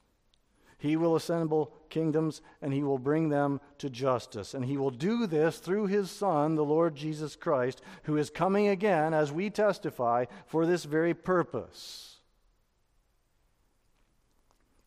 He 0.78 0.96
will 0.96 1.16
assemble 1.16 1.74
kingdoms 1.90 2.42
and 2.62 2.74
he 2.74 2.84
will 2.84 3.00
bring 3.00 3.30
them 3.30 3.60
to 3.80 3.90
justice. 3.90 4.54
And 4.54 4.66
he 4.66 4.78
will 4.78 4.92
do 4.92 5.26
this 5.26 5.58
through 5.58 5.88
his 5.88 6.12
Son, 6.12 6.56
the 6.56 6.64
Lord 6.64 6.96
Jesus 6.96 7.36
Christ, 7.36 7.82
who 8.04 8.18
is 8.18 8.30
coming 8.30 8.68
again, 8.68 9.14
as 9.14 9.32
we 9.32 9.50
testify, 9.50 10.26
for 10.46 10.66
this 10.66 10.84
very 10.84 11.14
purpose. 11.14 12.18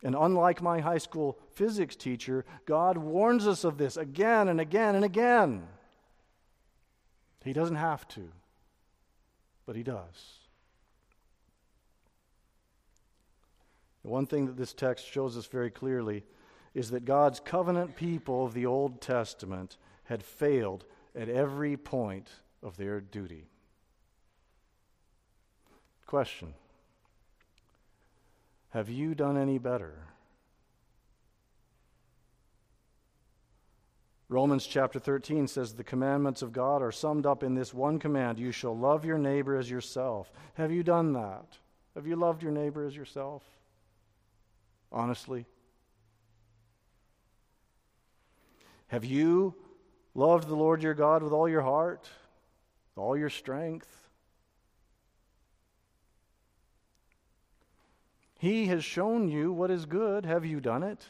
And 0.03 0.15
unlike 0.15 0.61
my 0.61 0.79
high 0.79 0.97
school 0.97 1.37
physics 1.51 1.95
teacher, 1.95 2.45
God 2.65 2.97
warns 2.97 3.45
us 3.45 3.63
of 3.63 3.77
this 3.77 3.97
again 3.97 4.47
and 4.47 4.59
again 4.59 4.95
and 4.95 5.05
again. 5.05 5.67
He 7.43 7.53
doesn't 7.53 7.75
have 7.75 8.07
to 8.09 8.31
but 9.71 9.77
he 9.77 9.83
does. 9.83 10.40
The 14.03 14.09
one 14.09 14.25
thing 14.25 14.47
that 14.47 14.57
this 14.57 14.73
text 14.73 15.05
shows 15.05 15.37
us 15.37 15.45
very 15.45 15.69
clearly 15.69 16.23
is 16.73 16.91
that 16.91 17.05
God's 17.05 17.39
covenant 17.39 17.95
people 17.95 18.45
of 18.45 18.53
the 18.53 18.65
Old 18.65 19.01
Testament 19.01 19.77
had 20.05 20.23
failed 20.23 20.85
at 21.15 21.29
every 21.29 21.77
point 21.77 22.29
of 22.63 22.77
their 22.77 23.01
duty. 23.01 23.47
Question 26.05 26.53
Have 28.69 28.89
you 28.89 29.13
done 29.13 29.37
any 29.37 29.57
better? 29.57 30.07
Romans 34.29 34.65
chapter 34.65 34.97
13 34.97 35.45
says 35.45 35.73
the 35.73 35.83
commandments 35.83 36.41
of 36.41 36.53
God 36.53 36.81
are 36.81 36.91
summed 36.91 37.25
up 37.25 37.43
in 37.43 37.53
this 37.53 37.73
one 37.73 37.99
command 37.99 38.39
you 38.39 38.53
shall 38.53 38.75
love 38.75 39.03
your 39.03 39.17
neighbor 39.17 39.57
as 39.57 39.69
yourself. 39.69 40.31
Have 40.53 40.71
you 40.71 40.83
done 40.83 41.11
that? 41.13 41.57
Have 41.95 42.07
you 42.07 42.15
loved 42.15 42.41
your 42.41 42.53
neighbor 42.53 42.85
as 42.85 42.95
yourself? 42.95 43.43
Honestly? 44.91 45.45
Have 48.87 49.05
you 49.05 49.55
loved 50.13 50.47
the 50.47 50.55
Lord 50.55 50.83
your 50.83 50.93
God 50.93 51.23
with 51.23 51.31
all 51.31 51.47
your 51.47 51.61
heart, 51.61 52.09
all 52.97 53.17
your 53.17 53.29
strength? 53.29 53.87
He 58.37 58.65
has 58.65 58.83
shown 58.83 59.29
you 59.29 59.53
what 59.53 59.71
is 59.71 59.85
good. 59.85 60.25
Have 60.25 60.45
you 60.45 60.59
done 60.59 60.83
it? 60.83 61.05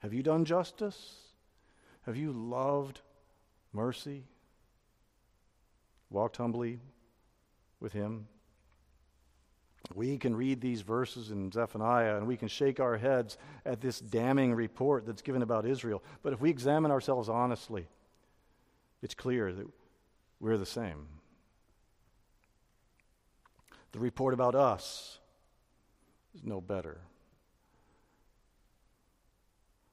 Have 0.00 0.12
you 0.12 0.22
done 0.22 0.44
justice? 0.44 1.16
Have 2.02 2.16
you 2.16 2.32
loved 2.32 3.00
mercy? 3.72 4.24
Walked 6.10 6.36
humbly 6.36 6.80
with 7.80 7.92
Him? 7.92 8.28
We 9.94 10.18
can 10.18 10.36
read 10.36 10.60
these 10.60 10.82
verses 10.82 11.30
in 11.30 11.50
Zephaniah 11.50 12.16
and 12.16 12.26
we 12.26 12.36
can 12.36 12.48
shake 12.48 12.78
our 12.78 12.96
heads 12.96 13.38
at 13.64 13.80
this 13.80 14.00
damning 14.00 14.54
report 14.54 15.06
that's 15.06 15.22
given 15.22 15.42
about 15.42 15.66
Israel. 15.66 16.02
But 16.22 16.32
if 16.32 16.40
we 16.40 16.50
examine 16.50 16.90
ourselves 16.90 17.28
honestly, 17.28 17.88
it's 19.02 19.14
clear 19.14 19.52
that 19.52 19.66
we're 20.40 20.58
the 20.58 20.66
same. 20.66 21.06
The 23.92 23.98
report 23.98 24.34
about 24.34 24.54
us 24.54 25.18
is 26.34 26.44
no 26.44 26.60
better. 26.60 26.98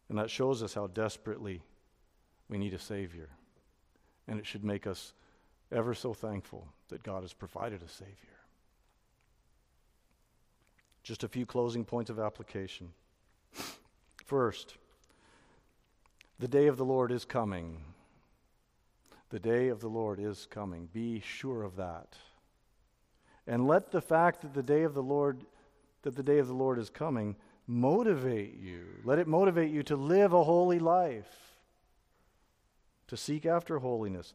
And 0.10 0.18
that 0.18 0.30
shows 0.30 0.62
us 0.62 0.74
how 0.74 0.88
desperately 0.88 1.62
we 2.50 2.58
need 2.58 2.74
a 2.74 2.80
Savior. 2.80 3.30
And 4.28 4.40
it 4.40 4.46
should 4.46 4.64
make 4.64 4.86
us 4.86 5.14
ever 5.72 5.94
so 5.94 6.14
thankful 6.14 6.68
that 6.90 7.04
God 7.04 7.24
has 7.24 7.34
provided 7.34 7.82
a 7.82 7.88
Savior. 7.88 8.16
Just 11.06 11.24
a 11.24 11.28
few 11.28 11.46
closing 11.46 11.86
points 11.86 12.10
of 12.10 12.20
application. 12.20 12.90
First, 14.26 14.76
the 16.40 16.48
day 16.48 16.66
of 16.66 16.78
the 16.78 16.84
Lord 16.84 17.12
is 17.12 17.26
coming. 17.26 17.78
The 19.30 19.40
day 19.40 19.68
of 19.68 19.82
the 19.82 19.88
Lord 19.88 20.20
is 20.20 20.48
coming. 20.50 20.90
Be 20.92 21.22
sure 21.24 21.62
of 21.62 21.76
that. 21.76 22.16
And 23.46 23.68
let 23.68 23.92
the 23.92 24.02
fact 24.02 24.42
that 24.42 24.56
the 24.56 24.64
day 24.64 24.82
of 24.82 24.96
the 24.96 25.04
Lord 25.04 25.46
that 26.02 26.16
the 26.16 26.24
day 26.24 26.40
of 26.40 26.48
the 26.48 26.54
Lord 26.54 26.80
is 26.80 26.90
coming 26.90 27.36
motivate 27.68 28.60
you. 28.60 28.86
Let 29.04 29.20
it 29.20 29.28
motivate 29.28 29.72
you 29.72 29.84
to 29.84 29.96
live 29.96 30.34
a 30.34 30.44
holy 30.44 30.80
life, 30.80 31.56
to 33.08 33.18
seek 33.18 33.46
after 33.46 33.80
holiness. 33.80 34.34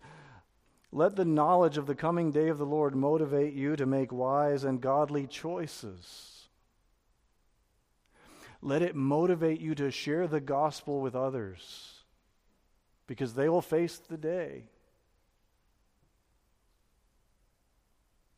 Let 0.92 1.14
the 1.16 1.24
knowledge 1.24 1.78
of 1.78 1.86
the 1.86 1.94
coming 1.94 2.30
day 2.30 2.48
of 2.48 2.58
the 2.58 2.66
Lord 2.66 2.94
motivate 2.96 3.54
you 3.54 3.76
to 3.76 3.86
make 3.86 4.12
wise 4.12 4.64
and 4.64 4.80
godly 4.80 5.28
choices. 5.28 6.39
Let 8.62 8.82
it 8.82 8.94
motivate 8.94 9.60
you 9.60 9.74
to 9.76 9.90
share 9.90 10.26
the 10.26 10.40
gospel 10.40 11.00
with 11.00 11.14
others 11.14 11.94
because 13.06 13.34
they 13.34 13.48
will 13.48 13.62
face 13.62 13.98
the 13.98 14.18
day. 14.18 14.64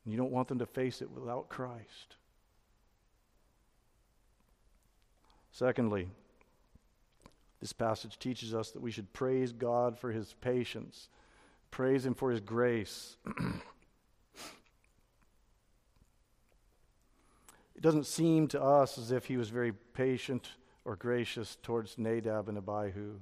You 0.05 0.17
don't 0.17 0.33
want 0.33 0.49
them 0.49 0.59
to 0.59 0.67
face 0.67 1.03
it 1.03 1.11
without 1.11 1.49
Christ. 1.49 2.17
Secondly, 5.53 6.09
this 7.61 7.73
passage 7.73 8.19
teaches 8.19 8.55
us 8.55 8.71
that 8.71 8.83
we 8.83 8.91
should 8.91 9.13
praise 9.13 9.53
God 9.53 9.99
for 9.99 10.11
his 10.11 10.35
patience, 10.41 11.09
praise 11.71 12.05
him 12.05 12.15
for 12.15 12.31
his 12.31 12.41
grace. 12.41 13.17
it 17.83 17.87
doesn't 17.87 18.07
seem 18.07 18.47
to 18.47 18.62
us 18.62 18.97
as 18.97 19.11
if 19.11 19.27
he 19.27 19.37
was 19.37 19.49
very 19.49 19.73
patient 19.73 20.51
or 20.85 20.95
gracious 20.95 21.57
towards 21.64 21.99
Nadab 21.99 22.49
and 22.49 22.57
Abihu, 22.57 23.14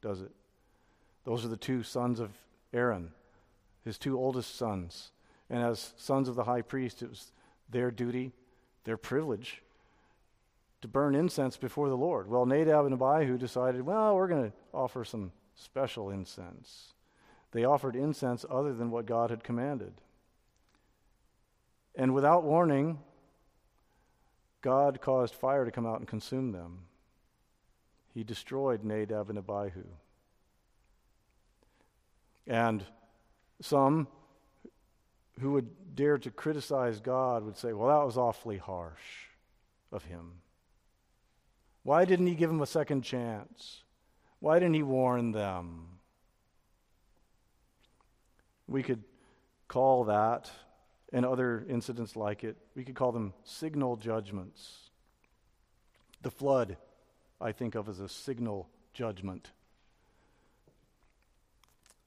does 0.00 0.22
it? 0.22 0.30
Those 1.24 1.44
are 1.44 1.48
the 1.48 1.56
two 1.58 1.82
sons 1.82 2.18
of 2.18 2.30
Aaron, 2.72 3.10
his 3.84 3.98
two 3.98 4.18
oldest 4.18 4.56
sons. 4.56 5.10
And 5.50 5.62
as 5.62 5.92
sons 5.98 6.30
of 6.30 6.34
the 6.34 6.44
high 6.44 6.62
priest, 6.62 7.02
it 7.02 7.10
was 7.10 7.30
their 7.68 7.90
duty, 7.90 8.32
their 8.84 8.96
privilege 8.96 9.60
to 10.80 10.88
burn 10.88 11.14
incense 11.14 11.58
before 11.58 11.90
the 11.90 11.94
Lord. 11.94 12.26
Well, 12.26 12.46
Nadab 12.46 12.86
and 12.86 12.94
Abihu 12.94 13.36
decided, 13.36 13.82
well, 13.82 14.16
we're 14.16 14.28
going 14.28 14.50
to 14.50 14.56
offer 14.72 15.04
some 15.04 15.30
special 15.54 16.08
incense. 16.08 16.94
They 17.52 17.66
offered 17.66 17.94
incense 17.94 18.46
other 18.48 18.72
than 18.72 18.90
what 18.90 19.04
God 19.04 19.28
had 19.28 19.44
commanded. 19.44 19.92
And 21.94 22.14
without 22.14 22.44
warning, 22.44 23.00
God 24.66 25.00
caused 25.00 25.32
fire 25.32 25.64
to 25.64 25.70
come 25.70 25.86
out 25.86 26.00
and 26.00 26.08
consume 26.08 26.50
them. 26.50 26.78
He 28.12 28.24
destroyed 28.24 28.82
Nadab 28.82 29.30
and 29.30 29.38
Abihu. 29.38 29.84
And 32.48 32.84
some 33.62 34.08
who 35.38 35.52
would 35.52 35.94
dare 35.94 36.18
to 36.18 36.32
criticize 36.32 36.98
God 36.98 37.44
would 37.44 37.56
say, 37.56 37.72
well, 37.74 37.96
that 37.96 38.04
was 38.04 38.18
awfully 38.18 38.58
harsh 38.58 39.28
of 39.92 40.02
him. 40.02 40.32
Why 41.84 42.04
didn't 42.04 42.26
he 42.26 42.34
give 42.34 42.50
them 42.50 42.60
a 42.60 42.66
second 42.66 43.02
chance? 43.02 43.84
Why 44.40 44.58
didn't 44.58 44.74
he 44.74 44.82
warn 44.82 45.30
them? 45.30 46.00
We 48.66 48.82
could 48.82 49.04
call 49.68 50.02
that 50.06 50.50
and 51.12 51.24
other 51.24 51.64
incidents 51.68 52.16
like 52.16 52.44
it, 52.44 52.56
we 52.74 52.84
could 52.84 52.94
call 52.94 53.12
them 53.12 53.32
signal 53.44 53.96
judgments. 53.96 54.90
The 56.22 56.30
flood, 56.30 56.76
I 57.40 57.52
think 57.52 57.74
of 57.74 57.88
as 57.88 58.00
a 58.00 58.08
signal 58.08 58.68
judgment. 58.92 59.50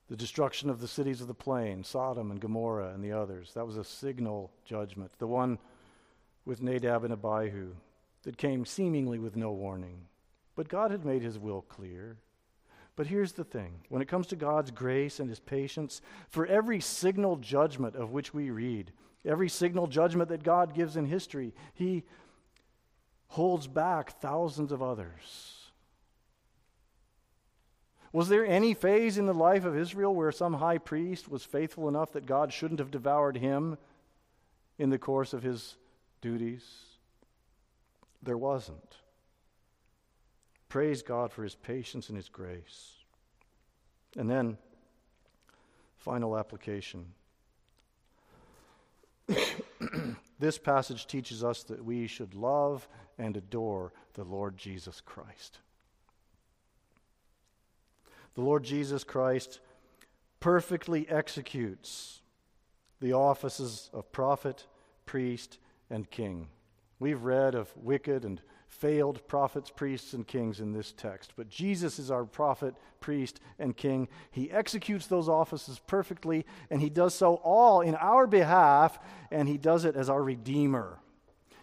The 0.09 0.17
destruction 0.17 0.69
of 0.69 0.81
the 0.81 0.87
cities 0.87 1.21
of 1.21 1.27
the 1.27 1.35
plain, 1.35 1.83
Sodom 1.83 2.31
and 2.31 2.39
Gomorrah 2.39 2.93
and 2.93 3.03
the 3.03 3.11
others, 3.11 3.53
that 3.53 3.67
was 3.67 3.77
a 3.77 3.83
signal 3.83 4.51
judgment. 4.65 5.11
The 5.19 5.27
one 5.27 5.59
with 6.45 6.63
Nadab 6.63 7.03
and 7.03 7.13
Abihu, 7.13 7.75
that 8.23 8.37
came 8.37 8.65
seemingly 8.65 9.19
with 9.19 9.35
no 9.35 9.51
warning. 9.51 10.07
But 10.55 10.67
God 10.67 10.91
had 10.91 11.05
made 11.05 11.21
his 11.21 11.37
will 11.37 11.61
clear. 11.61 12.17
But 12.99 13.07
here's 13.07 13.31
the 13.31 13.45
thing 13.45 13.79
when 13.87 14.01
it 14.01 14.09
comes 14.09 14.27
to 14.27 14.35
God's 14.35 14.71
grace 14.71 15.21
and 15.21 15.29
his 15.29 15.39
patience, 15.39 16.01
for 16.27 16.45
every 16.45 16.81
signal 16.81 17.37
judgment 17.37 17.95
of 17.95 18.11
which 18.11 18.33
we 18.33 18.49
read, 18.49 18.91
every 19.23 19.47
signal 19.47 19.87
judgment 19.87 20.27
that 20.27 20.43
God 20.43 20.73
gives 20.73 20.97
in 20.97 21.05
history, 21.05 21.53
he 21.73 22.03
holds 23.29 23.67
back 23.67 24.19
thousands 24.19 24.73
of 24.73 24.81
others. 24.81 25.71
Was 28.11 28.27
there 28.27 28.45
any 28.45 28.73
phase 28.73 29.17
in 29.17 29.27
the 29.27 29.33
life 29.33 29.63
of 29.63 29.77
Israel 29.77 30.13
where 30.13 30.33
some 30.33 30.55
high 30.55 30.77
priest 30.77 31.29
was 31.29 31.45
faithful 31.45 31.87
enough 31.87 32.11
that 32.11 32.25
God 32.25 32.51
shouldn't 32.51 32.81
have 32.81 32.91
devoured 32.91 33.37
him 33.37 33.77
in 34.77 34.89
the 34.89 34.99
course 34.99 35.31
of 35.31 35.41
his 35.41 35.77
duties? 36.19 36.65
There 38.21 38.37
wasn't. 38.37 38.98
Praise 40.69 41.01
God 41.01 41.31
for 41.31 41.43
his 41.43 41.55
patience 41.55 42.09
and 42.09 42.15
his 42.15 42.29
grace. 42.29 42.93
And 44.15 44.29
then, 44.29 44.57
final 45.97 46.37
application. 46.37 47.05
this 50.39 50.57
passage 50.57 51.07
teaches 51.07 51.43
us 51.43 51.63
that 51.63 51.83
we 51.83 52.07
should 52.07 52.35
love 52.35 52.87
and 53.17 53.35
adore 53.35 53.93
the 54.13 54.23
Lord 54.23 54.57
Jesus 54.57 55.01
Christ. 55.01 55.59
The 58.35 58.41
Lord 58.41 58.63
Jesus 58.63 59.03
Christ 59.03 59.59
perfectly 60.39 61.09
executes 61.09 62.21
the 63.01 63.13
offices 63.13 63.89
of 63.93 64.11
prophet, 64.11 64.67
priest, 65.05 65.57
and 65.89 66.09
king. 66.09 66.47
We've 66.99 67.23
read 67.23 67.55
of 67.55 67.75
wicked 67.75 68.23
and 68.23 68.41
failed 68.79 69.27
prophets, 69.27 69.69
priests, 69.69 70.13
and 70.13 70.25
kings 70.25 70.59
in 70.59 70.71
this 70.71 70.91
text, 70.91 71.33
but 71.35 71.49
Jesus 71.49 71.99
is 71.99 72.09
our 72.09 72.23
prophet, 72.23 72.75
priest, 73.01 73.39
and 73.59 73.75
king. 73.75 74.07
He 74.31 74.49
executes 74.49 75.05
those 75.07 75.27
offices 75.27 75.79
perfectly, 75.85 76.45
and 76.69 76.81
he 76.81 76.89
does 76.89 77.13
so 77.13 77.35
all 77.35 77.81
in 77.81 77.95
our 77.95 78.25
behalf, 78.25 78.97
and 79.31 79.47
he 79.47 79.57
does 79.57 79.85
it 79.85 79.95
as 79.95 80.09
our 80.09 80.23
Redeemer. 80.23 80.99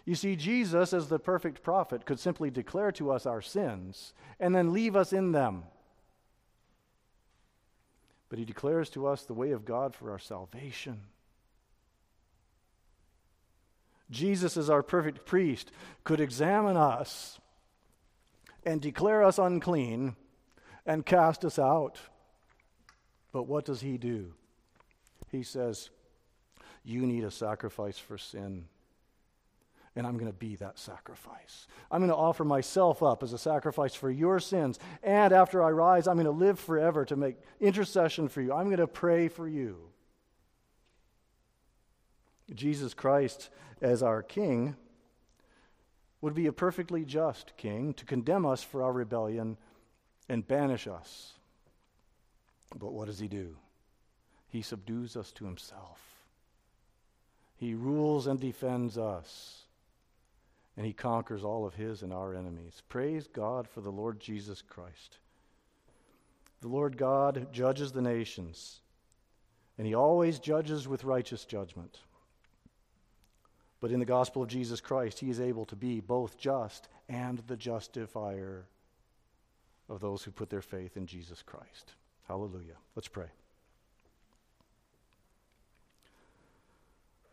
You 0.05 0.15
see, 0.15 0.35
Jesus, 0.35 0.93
as 0.93 1.09
the 1.09 1.19
perfect 1.19 1.63
prophet, 1.63 2.05
could 2.05 2.19
simply 2.19 2.49
declare 2.49 2.93
to 2.93 3.11
us 3.11 3.25
our 3.25 3.41
sins 3.41 4.13
and 4.39 4.55
then 4.55 4.71
leave 4.71 4.95
us 4.95 5.11
in 5.11 5.33
them. 5.33 5.63
But 8.29 8.39
he 8.39 8.45
declares 8.45 8.89
to 8.91 9.07
us 9.07 9.23
the 9.23 9.33
way 9.33 9.51
of 9.51 9.65
God 9.65 9.93
for 9.93 10.11
our 10.11 10.19
salvation. 10.19 11.01
Jesus, 14.09 14.55
as 14.57 14.69
our 14.69 14.83
perfect 14.83 15.25
priest, 15.25 15.71
could 16.03 16.19
examine 16.19 16.77
us 16.77 17.39
and 18.63 18.81
declare 18.81 19.23
us 19.23 19.37
unclean 19.37 20.15
and 20.85 21.05
cast 21.05 21.43
us 21.43 21.59
out. 21.59 21.97
But 23.31 23.43
what 23.43 23.65
does 23.65 23.81
he 23.81 23.97
do? 23.97 24.33
He 25.31 25.43
says, 25.43 25.89
You 26.83 27.05
need 27.05 27.23
a 27.23 27.31
sacrifice 27.31 27.97
for 27.97 28.17
sin. 28.17 28.65
And 29.95 30.05
I'm 30.05 30.13
going 30.13 30.31
to 30.31 30.37
be 30.37 30.55
that 30.57 30.77
sacrifice. 30.77 31.65
I'm 31.89 32.01
going 32.01 32.11
to 32.11 32.15
offer 32.15 32.43
myself 32.43 33.01
up 33.01 33.23
as 33.23 33.33
a 33.33 33.37
sacrifice 33.37 33.95
for 33.95 34.11
your 34.11 34.39
sins. 34.39 34.77
And 35.01 35.33
after 35.33 35.63
I 35.63 35.71
rise, 35.71 36.07
I'm 36.07 36.17
going 36.17 36.25
to 36.25 36.31
live 36.31 36.59
forever 36.59 37.03
to 37.05 37.15
make 37.15 37.37
intercession 37.59 38.27
for 38.27 38.41
you. 38.41 38.53
I'm 38.53 38.65
going 38.65 38.77
to 38.77 38.85
pray 38.85 39.27
for 39.27 39.47
you. 39.47 39.89
Jesus 42.53 42.93
Christ 42.93 43.49
as 43.81 44.01
our 44.01 44.23
king 44.23 44.75
would 46.21 46.33
be 46.33 46.47
a 46.47 46.53
perfectly 46.53 47.05
just 47.05 47.55
king 47.57 47.93
to 47.93 48.05
condemn 48.05 48.45
us 48.45 48.63
for 48.63 48.83
our 48.83 48.91
rebellion 48.91 49.57
and 50.27 50.47
banish 50.47 50.87
us. 50.87 51.33
But 52.77 52.91
what 52.91 53.07
does 53.07 53.19
he 53.19 53.27
do? 53.27 53.55
He 54.49 54.61
subdues 54.61 55.15
us 55.15 55.31
to 55.33 55.45
himself. 55.45 56.01
He 57.57 57.73
rules 57.73 58.27
and 58.27 58.39
defends 58.39 58.97
us. 58.97 59.63
And 60.75 60.85
he 60.85 60.93
conquers 60.93 61.43
all 61.43 61.65
of 61.65 61.73
his 61.73 62.03
and 62.03 62.13
our 62.13 62.35
enemies. 62.35 62.83
Praise 62.87 63.27
God 63.27 63.67
for 63.67 63.81
the 63.81 63.91
Lord 63.91 64.19
Jesus 64.19 64.61
Christ. 64.61 65.17
The 66.61 66.67
Lord 66.67 66.97
God 66.97 67.47
judges 67.51 67.91
the 67.91 68.01
nations, 68.01 68.81
and 69.77 69.85
he 69.85 69.93
always 69.93 70.39
judges 70.39 70.87
with 70.87 71.03
righteous 71.03 71.45
judgment. 71.45 71.99
But 73.79 73.91
in 73.91 73.99
the 73.99 74.05
gospel 74.05 74.41
of 74.41 74.49
Jesus 74.49 74.81
Christ, 74.81 75.19
he 75.19 75.29
is 75.29 75.39
able 75.39 75.65
to 75.65 75.75
be 75.75 75.99
both 75.99 76.37
just 76.37 76.87
and 77.07 77.39
the 77.47 77.57
justifier 77.57 78.65
of 79.89 80.01
those 80.01 80.23
who 80.23 80.31
put 80.31 80.49
their 80.49 80.61
faith 80.61 80.97
in 80.97 81.05
Jesus 81.05 81.41
Christ. 81.41 81.93
Hallelujah. 82.27 82.75
Let's 82.95 83.07
pray. 83.07 83.27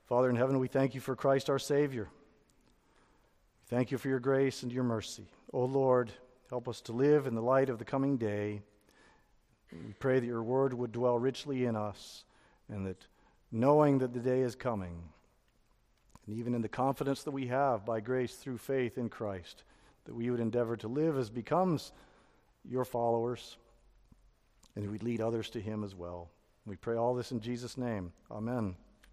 Father 0.06 0.28
in 0.28 0.36
heaven, 0.36 0.58
we 0.58 0.68
thank 0.68 0.94
you 0.94 1.00
for 1.00 1.16
Christ 1.16 1.48
our 1.48 1.58
Savior. 1.58 2.08
We 2.12 3.76
Thank 3.76 3.90
you 3.90 3.98
for 3.98 4.08
your 4.08 4.20
grace 4.20 4.62
and 4.62 4.70
your 4.70 4.84
mercy. 4.84 5.26
O 5.52 5.62
oh 5.62 5.64
Lord, 5.64 6.12
help 6.50 6.68
us 6.68 6.80
to 6.82 6.92
live 6.92 7.26
in 7.26 7.34
the 7.34 7.42
light 7.42 7.70
of 7.70 7.78
the 7.78 7.84
coming 7.84 8.18
day. 8.18 8.60
We 9.72 9.94
pray 9.98 10.20
that 10.20 10.26
your 10.26 10.42
word 10.42 10.74
would 10.74 10.92
dwell 10.92 11.18
richly 11.18 11.64
in 11.64 11.74
us 11.74 12.24
and 12.68 12.86
that 12.86 13.06
knowing 13.50 13.98
that 13.98 14.12
the 14.12 14.20
day 14.20 14.40
is 14.40 14.54
coming, 14.54 15.08
and 16.26 16.36
even 16.36 16.54
in 16.54 16.62
the 16.62 16.68
confidence 16.68 17.22
that 17.22 17.30
we 17.30 17.46
have 17.48 17.84
by 17.84 18.00
grace 18.00 18.34
through 18.36 18.58
faith 18.58 18.98
in 18.98 19.08
Christ, 19.08 19.64
that 20.04 20.14
we 20.14 20.30
would 20.30 20.40
endeavor 20.40 20.76
to 20.78 20.88
live 20.88 21.18
as 21.18 21.30
becomes 21.30 21.92
your 22.68 22.84
followers, 22.84 23.56
and 24.74 24.90
we'd 24.90 25.02
lead 25.02 25.20
others 25.20 25.50
to 25.50 25.60
him 25.60 25.84
as 25.84 25.94
well. 25.94 26.30
We 26.66 26.76
pray 26.76 26.96
all 26.96 27.14
this 27.14 27.32
in 27.32 27.40
Jesus' 27.40 27.76
name. 27.76 28.12
Amen. 28.30 28.76